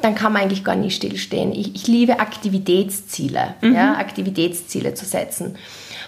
dann 0.00 0.14
kann 0.14 0.32
man 0.32 0.42
eigentlich 0.42 0.64
gar 0.64 0.76
nie 0.76 0.90
stillstehen. 0.90 1.52
Ich, 1.52 1.74
ich 1.74 1.86
liebe 1.86 2.20
Aktivitätsziele, 2.20 3.54
ja, 3.62 3.94
Aktivitätsziele 3.94 4.94
zu 4.94 5.04
setzen. 5.04 5.56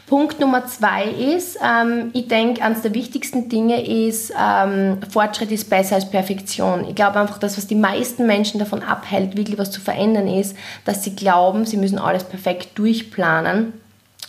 Punkt 0.06 0.40
Nummer 0.40 0.66
zwei 0.66 1.04
ist, 1.04 1.58
ähm, 1.62 2.10
ich 2.14 2.28
denke, 2.28 2.62
eines 2.62 2.80
der 2.80 2.94
wichtigsten 2.94 3.50
Dinge 3.50 3.84
ist, 3.86 4.32
ähm, 4.38 4.98
Fortschritt 5.10 5.52
ist 5.52 5.68
besser 5.68 5.96
als 5.96 6.10
Perfektion. 6.10 6.86
Ich 6.88 6.94
glaube 6.94 7.20
einfach, 7.20 7.36
dass 7.36 7.58
was 7.58 7.66
die 7.66 7.74
meisten 7.74 8.26
Menschen 8.26 8.58
davon 8.58 8.82
abhält, 8.82 9.36
wirklich 9.36 9.58
was 9.58 9.70
zu 9.70 9.82
verändern 9.82 10.26
ist, 10.26 10.56
dass 10.86 11.04
sie 11.04 11.14
glauben, 11.14 11.66
sie 11.66 11.76
müssen 11.76 11.98
alles 11.98 12.24
perfekt 12.24 12.78
durchplanen 12.78 13.74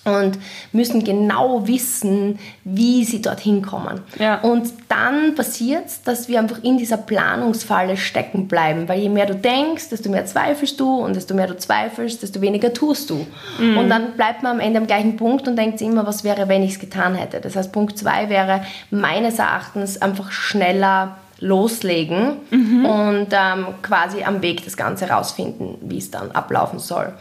und 0.10 0.38
müssen 0.72 1.04
genau 1.04 1.68
wissen, 1.68 2.40
wie 2.64 3.04
sie 3.06 3.22
dorthin 3.22 3.62
kommen. 3.62 4.02
Ja. 4.18 4.42
Und 4.42 4.74
dann 4.90 5.36
passiert 5.36 5.86
es, 5.88 6.02
dass 6.04 6.28
wir 6.28 6.40
einfach 6.40 6.64
in 6.64 6.78
dieser 6.78 6.98
Planungsfalle 6.98 7.98
stecken 7.98 8.48
bleiben, 8.48 8.88
weil 8.88 9.00
je 9.00 9.10
mehr 9.10 9.26
du 9.26 9.36
denkst, 9.36 9.90
desto 9.90 10.10
mehr 10.10 10.26
zweifelst 10.26 10.80
du 10.80 10.96
und 10.98 11.16
desto 11.16 11.34
mehr 11.34 11.48
du 11.48 11.58
zweifelst, 11.58 12.24
desto 12.24 12.42
weniger 12.42 12.74
tust 12.74 13.10
du. 13.10 13.26
Und 13.60 13.90
dann 13.90 14.14
bleibt 14.14 14.44
man 14.44 14.54
am 14.54 14.60
Ende 14.60 14.80
am 14.80 14.88
gleichen 14.88 15.18
Punkt 15.18 15.48
und 15.48 15.56
denkt 15.56 15.82
immer, 15.82 16.06
was 16.06 16.24
wäre, 16.24 16.48
wenn 16.48 16.64
ich 16.64 16.74
es 16.74 16.80
getan 16.80 17.16
hätte. 17.16 17.40
Das 17.40 17.56
heißt, 17.56 17.72
Punkt 17.72 17.98
zwei 17.98 18.30
wäre 18.30 18.62
meines 18.90 19.40
Erachtens 19.40 20.02
einfach 20.02 20.32
schneller 20.32 21.18
loslegen 21.40 22.38
und 22.52 23.28
ähm, 23.32 23.68
quasi 23.82 24.24
am 24.24 24.42
Weg 24.42 24.66
das 24.66 24.76
Ganze 24.76 25.10
rausfinden, 25.10 25.76
wie 25.82 25.98
es 25.98 26.12
dann 26.12 26.32
ablaufen 26.32 26.80
soll. 26.80 27.14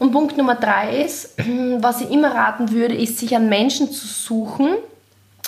Und 0.00 0.12
Punkt 0.12 0.36
Nummer 0.36 0.56
drei 0.56 1.02
ist, 1.04 1.34
was 1.78 2.00
ich 2.00 2.10
immer 2.10 2.34
raten 2.34 2.72
würde, 2.72 2.96
ist, 2.96 3.18
sich 3.18 3.36
einen 3.36 3.48
Menschen 3.48 3.92
zu 3.92 4.06
suchen, 4.06 4.70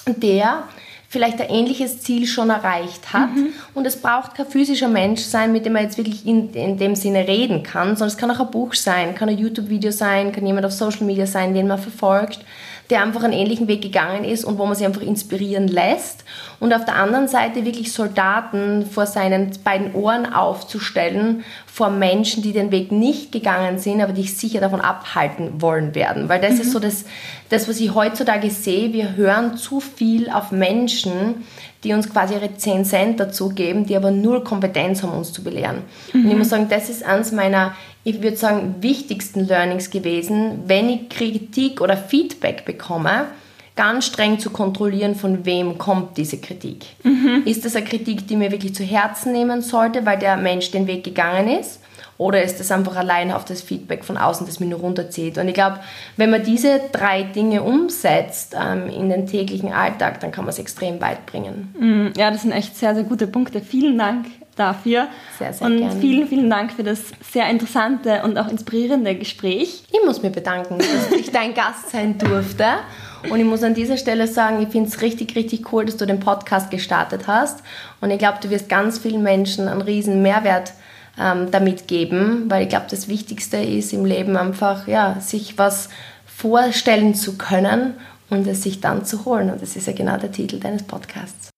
der 0.06 0.64
vielleicht 1.08 1.40
ein 1.40 1.50
ähnliches 1.50 2.00
Ziel 2.00 2.26
schon 2.26 2.50
erreicht 2.50 3.12
hat. 3.12 3.28
Und 3.74 3.86
es 3.86 3.96
braucht 3.96 4.34
kein 4.34 4.46
physischer 4.46 4.88
Mensch 4.88 5.20
sein, 5.20 5.52
mit 5.52 5.66
dem 5.66 5.74
man 5.74 5.82
jetzt 5.82 5.98
wirklich 5.98 6.26
in, 6.26 6.52
in 6.54 6.78
dem 6.78 6.94
Sinne 6.96 7.26
reden 7.26 7.62
kann, 7.62 7.96
sondern 7.96 8.08
es 8.08 8.16
kann 8.16 8.30
auch 8.30 8.40
ein 8.40 8.50
Buch 8.50 8.74
sein, 8.74 9.14
kann 9.14 9.28
ein 9.28 9.36
YouTube-Video 9.36 9.90
sein, 9.90 10.32
kann 10.32 10.46
jemand 10.46 10.66
auf 10.66 10.72
Social 10.72 11.04
Media 11.04 11.26
sein, 11.26 11.52
den 11.52 11.66
man 11.68 11.78
verfolgt, 11.78 12.40
der 12.92 13.02
einfach 13.02 13.24
einen 13.24 13.32
ähnlichen 13.32 13.68
Weg 13.68 13.80
gegangen 13.80 14.22
ist 14.22 14.44
und 14.44 14.58
wo 14.58 14.66
man 14.66 14.74
sich 14.74 14.86
einfach 14.86 15.00
inspirieren 15.00 15.66
lässt. 15.66 16.24
Und 16.60 16.74
auf 16.74 16.84
der 16.84 16.96
anderen 16.96 17.26
Seite 17.26 17.64
wirklich 17.64 17.90
Soldaten 17.90 18.84
vor 18.84 19.06
seinen 19.06 19.50
beiden 19.64 19.94
Ohren 19.94 20.30
aufzustellen, 20.30 21.42
vor 21.66 21.88
Menschen, 21.88 22.42
die 22.42 22.52
den 22.52 22.70
Weg 22.70 22.92
nicht 22.92 23.32
gegangen 23.32 23.78
sind, 23.78 24.02
aber 24.02 24.12
dich 24.12 24.36
sicher 24.36 24.60
davon 24.60 24.82
abhalten 24.82 25.62
wollen 25.62 25.94
werden. 25.94 26.28
Weil 26.28 26.42
das 26.42 26.56
mhm. 26.56 26.60
ist 26.60 26.72
so 26.72 26.78
das, 26.78 27.06
das, 27.48 27.66
was 27.66 27.80
ich 27.80 27.94
heutzutage 27.94 28.50
sehe. 28.50 28.92
Wir 28.92 29.16
hören 29.16 29.56
zu 29.56 29.80
viel 29.80 30.28
auf 30.28 30.52
Menschen, 30.52 31.46
die 31.84 31.94
uns 31.94 32.12
quasi 32.12 32.34
ihre 32.34 32.54
10 32.54 32.84
Cent 32.84 33.20
dazu 33.20 33.48
geben, 33.48 33.86
die 33.86 33.96
aber 33.96 34.10
null 34.10 34.44
Kompetenz 34.44 35.02
haben, 35.02 35.12
uns 35.12 35.32
zu 35.32 35.42
belehren. 35.42 35.78
Mhm. 36.12 36.20
Und 36.20 36.26
ich 36.26 36.32
mhm. 36.32 36.38
muss 36.38 36.50
sagen, 36.50 36.68
das 36.68 36.90
ist 36.90 37.04
eines 37.04 37.32
meiner, 37.32 37.74
ich 38.04 38.22
würde 38.22 38.36
sagen, 38.36 38.76
wichtigsten 38.80 39.46
Learnings 39.46 39.90
gewesen, 39.90 40.62
wenn 40.66 40.88
ich 40.88 41.08
Kritik 41.08 41.80
oder 41.80 41.96
Feedback 41.96 42.64
bekomme, 42.64 43.26
ganz 43.76 44.06
streng 44.06 44.38
zu 44.38 44.50
kontrollieren, 44.50 45.14
von 45.14 45.46
wem 45.46 45.78
kommt 45.78 46.18
diese 46.18 46.38
Kritik. 46.38 46.84
Mhm. 47.04 47.42
Ist 47.44 47.64
das 47.64 47.76
eine 47.76 47.86
Kritik, 47.86 48.26
die 48.26 48.36
mir 48.36 48.50
wirklich 48.50 48.74
zu 48.74 48.82
Herzen 48.82 49.32
nehmen 49.32 49.62
sollte, 49.62 50.04
weil 50.04 50.18
der 50.18 50.36
Mensch 50.36 50.70
den 50.70 50.86
Weg 50.86 51.04
gegangen 51.04 51.48
ist? 51.48 51.80
Oder 52.18 52.42
ist 52.42 52.60
das 52.60 52.70
einfach 52.70 52.94
allein 52.96 53.32
auf 53.32 53.44
das 53.44 53.62
Feedback 53.62 54.04
von 54.04 54.16
außen, 54.16 54.46
das 54.46 54.60
mich 54.60 54.68
nur 54.68 54.80
runterzieht? 54.80 55.38
Und 55.38 55.48
ich 55.48 55.54
glaube, 55.54 55.80
wenn 56.16 56.30
man 56.30 56.44
diese 56.44 56.80
drei 56.92 57.22
Dinge 57.22 57.62
umsetzt 57.62 58.54
ähm, 58.60 58.88
in 58.88 59.08
den 59.08 59.26
täglichen 59.26 59.72
Alltag, 59.72 60.20
dann 60.20 60.30
kann 60.30 60.44
man 60.44 60.50
es 60.50 60.58
extrem 60.58 61.00
weit 61.00 61.24
bringen. 61.26 61.74
Mhm. 61.78 62.12
Ja, 62.16 62.30
das 62.30 62.42
sind 62.42 62.52
echt 62.52 62.76
sehr, 62.76 62.94
sehr 62.94 63.04
gute 63.04 63.26
Punkte. 63.26 63.60
Vielen 63.60 63.98
Dank 63.98 64.26
dafür. 64.56 65.08
Sehr, 65.38 65.52
sehr 65.52 65.66
und 65.66 65.78
gerne. 65.78 66.00
vielen, 66.00 66.28
vielen 66.28 66.50
Dank 66.50 66.72
für 66.72 66.82
das 66.82 67.00
sehr 67.22 67.48
interessante 67.48 68.22
und 68.22 68.38
auch 68.38 68.48
inspirierende 68.48 69.14
Gespräch. 69.14 69.84
Ich 69.90 70.00
muss 70.04 70.22
mich 70.22 70.32
bedanken, 70.32 70.78
dass 70.78 71.18
ich 71.18 71.30
dein 71.30 71.54
Gast 71.54 71.90
sein 71.90 72.18
durfte. 72.18 72.64
Und 73.30 73.38
ich 73.38 73.46
muss 73.46 73.62
an 73.62 73.74
dieser 73.74 73.96
Stelle 73.96 74.26
sagen, 74.26 74.60
ich 74.62 74.68
finde 74.68 74.88
es 74.88 75.00
richtig, 75.00 75.36
richtig 75.36 75.72
cool, 75.72 75.84
dass 75.84 75.96
du 75.96 76.06
den 76.06 76.20
Podcast 76.20 76.70
gestartet 76.70 77.26
hast. 77.26 77.62
Und 78.00 78.10
ich 78.10 78.18
glaube, 78.18 78.38
du 78.42 78.50
wirst 78.50 78.68
ganz 78.68 78.98
vielen 78.98 79.22
Menschen 79.22 79.68
einen 79.68 79.82
riesen 79.82 80.22
Mehrwert 80.22 80.72
ähm, 81.18 81.50
damit 81.50 81.86
geben, 81.86 82.46
weil 82.48 82.62
ich 82.62 82.68
glaube, 82.68 82.86
das 82.90 83.08
Wichtigste 83.08 83.58
ist 83.58 83.92
im 83.92 84.04
Leben 84.04 84.36
einfach, 84.36 84.88
ja, 84.88 85.20
sich 85.20 85.56
was 85.56 85.88
vorstellen 86.26 87.14
zu 87.14 87.36
können 87.36 87.94
und 88.28 88.46
es 88.46 88.62
sich 88.62 88.80
dann 88.80 89.04
zu 89.04 89.24
holen. 89.24 89.50
Und 89.50 89.62
das 89.62 89.76
ist 89.76 89.86
ja 89.86 89.92
genau 89.92 90.16
der 90.16 90.32
Titel 90.32 90.58
deines 90.58 90.82
Podcasts. 90.82 91.51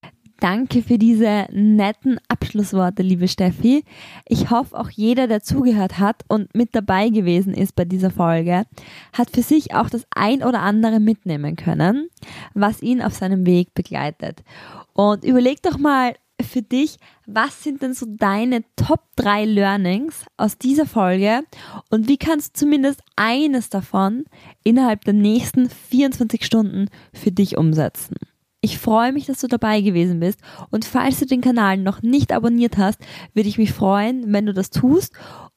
Danke 0.44 0.82
für 0.82 0.98
diese 0.98 1.46
netten 1.52 2.20
Abschlussworte, 2.28 3.02
liebe 3.02 3.28
Steffi. 3.28 3.82
Ich 4.28 4.50
hoffe, 4.50 4.78
auch 4.78 4.90
jeder, 4.90 5.26
der 5.26 5.42
zugehört 5.42 5.98
hat 5.98 6.22
und 6.28 6.54
mit 6.54 6.74
dabei 6.74 7.08
gewesen 7.08 7.54
ist 7.54 7.74
bei 7.74 7.86
dieser 7.86 8.10
Folge, 8.10 8.66
hat 9.14 9.30
für 9.30 9.40
sich 9.40 9.72
auch 9.72 9.88
das 9.88 10.04
ein 10.14 10.42
oder 10.42 10.60
andere 10.60 11.00
mitnehmen 11.00 11.56
können, 11.56 12.10
was 12.52 12.82
ihn 12.82 13.00
auf 13.00 13.14
seinem 13.14 13.46
Weg 13.46 13.72
begleitet. 13.72 14.44
Und 14.92 15.24
überleg 15.24 15.62
doch 15.62 15.78
mal 15.78 16.14
für 16.42 16.60
dich, 16.60 16.98
was 17.24 17.64
sind 17.64 17.80
denn 17.80 17.94
so 17.94 18.04
deine 18.06 18.64
Top 18.76 19.00
3 19.16 19.46
Learnings 19.46 20.26
aus 20.36 20.58
dieser 20.58 20.84
Folge 20.84 21.40
und 21.88 22.06
wie 22.06 22.18
kannst 22.18 22.56
du 22.56 22.66
zumindest 22.66 23.00
eines 23.16 23.70
davon 23.70 24.26
innerhalb 24.62 25.06
der 25.06 25.14
nächsten 25.14 25.70
24 25.70 26.44
Stunden 26.44 26.90
für 27.14 27.32
dich 27.32 27.56
umsetzen? 27.56 28.16
Ich 28.64 28.78
freue 28.78 29.12
mich, 29.12 29.26
dass 29.26 29.40
du 29.40 29.46
dabei 29.46 29.82
gewesen 29.82 30.20
bist 30.20 30.40
und 30.70 30.86
falls 30.86 31.20
du 31.20 31.26
den 31.26 31.42
Kanal 31.42 31.76
noch 31.76 32.00
nicht 32.00 32.32
abonniert 32.32 32.78
hast, 32.78 32.98
würde 33.34 33.50
ich 33.50 33.58
mich 33.58 33.74
freuen, 33.74 34.32
wenn 34.32 34.46
du 34.46 34.54
das 34.54 34.70
tust 34.70 35.12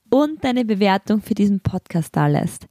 und 0.10 0.44
deine 0.44 0.66
Bewertung 0.66 1.22
für 1.22 1.34
diesen 1.34 1.62
Podcast 1.62 2.18
da 2.18 2.28
lässt. 2.28 2.68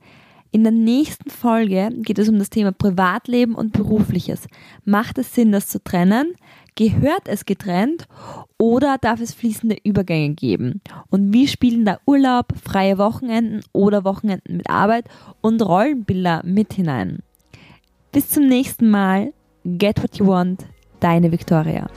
In 0.51 0.63
der 0.63 0.75
nächsten 0.75 1.31
Folge 1.31 1.89
geht 2.03 2.19
es 2.19 2.29
um 2.29 2.39
das 2.39 2.51
Thema 2.51 2.73
Privatleben 2.73 3.55
und 3.55 3.73
Berufliches. 3.73 4.47
Macht 4.85 5.17
es 5.17 5.35
Sinn, 5.35 5.53
das 5.53 5.69
zu 5.69 5.83
trennen? 5.83 6.35
Gehört 6.75 7.29
es 7.29 7.47
getrennt 7.47 8.07
oder 8.59 8.99
darf 8.99 9.23
es 9.23 9.33
fließende 9.33 9.79
Übergänge 9.85 10.35
geben? 10.35 10.83
Und 11.09 11.33
wie 11.33 11.49
spielen 11.49 11.87
da 11.87 11.99
Urlaub, 12.05 12.53
freie 12.63 12.99
Wochenenden 12.99 13.63
oder 13.73 14.05
Wochenenden 14.05 14.59
mit 14.59 14.69
Arbeit 14.69 15.07
und 15.41 15.63
Rollenbilder 15.63 16.43
mit 16.45 16.75
hinein? 16.75 17.21
Bis 18.13 18.29
zum 18.29 18.47
nächsten 18.47 18.91
Mal. 18.91 19.33
Get 19.67 19.99
what 19.99 20.21
you 20.21 20.27
want, 20.27 20.65
deine 21.01 21.29
Victoria. 21.29 21.89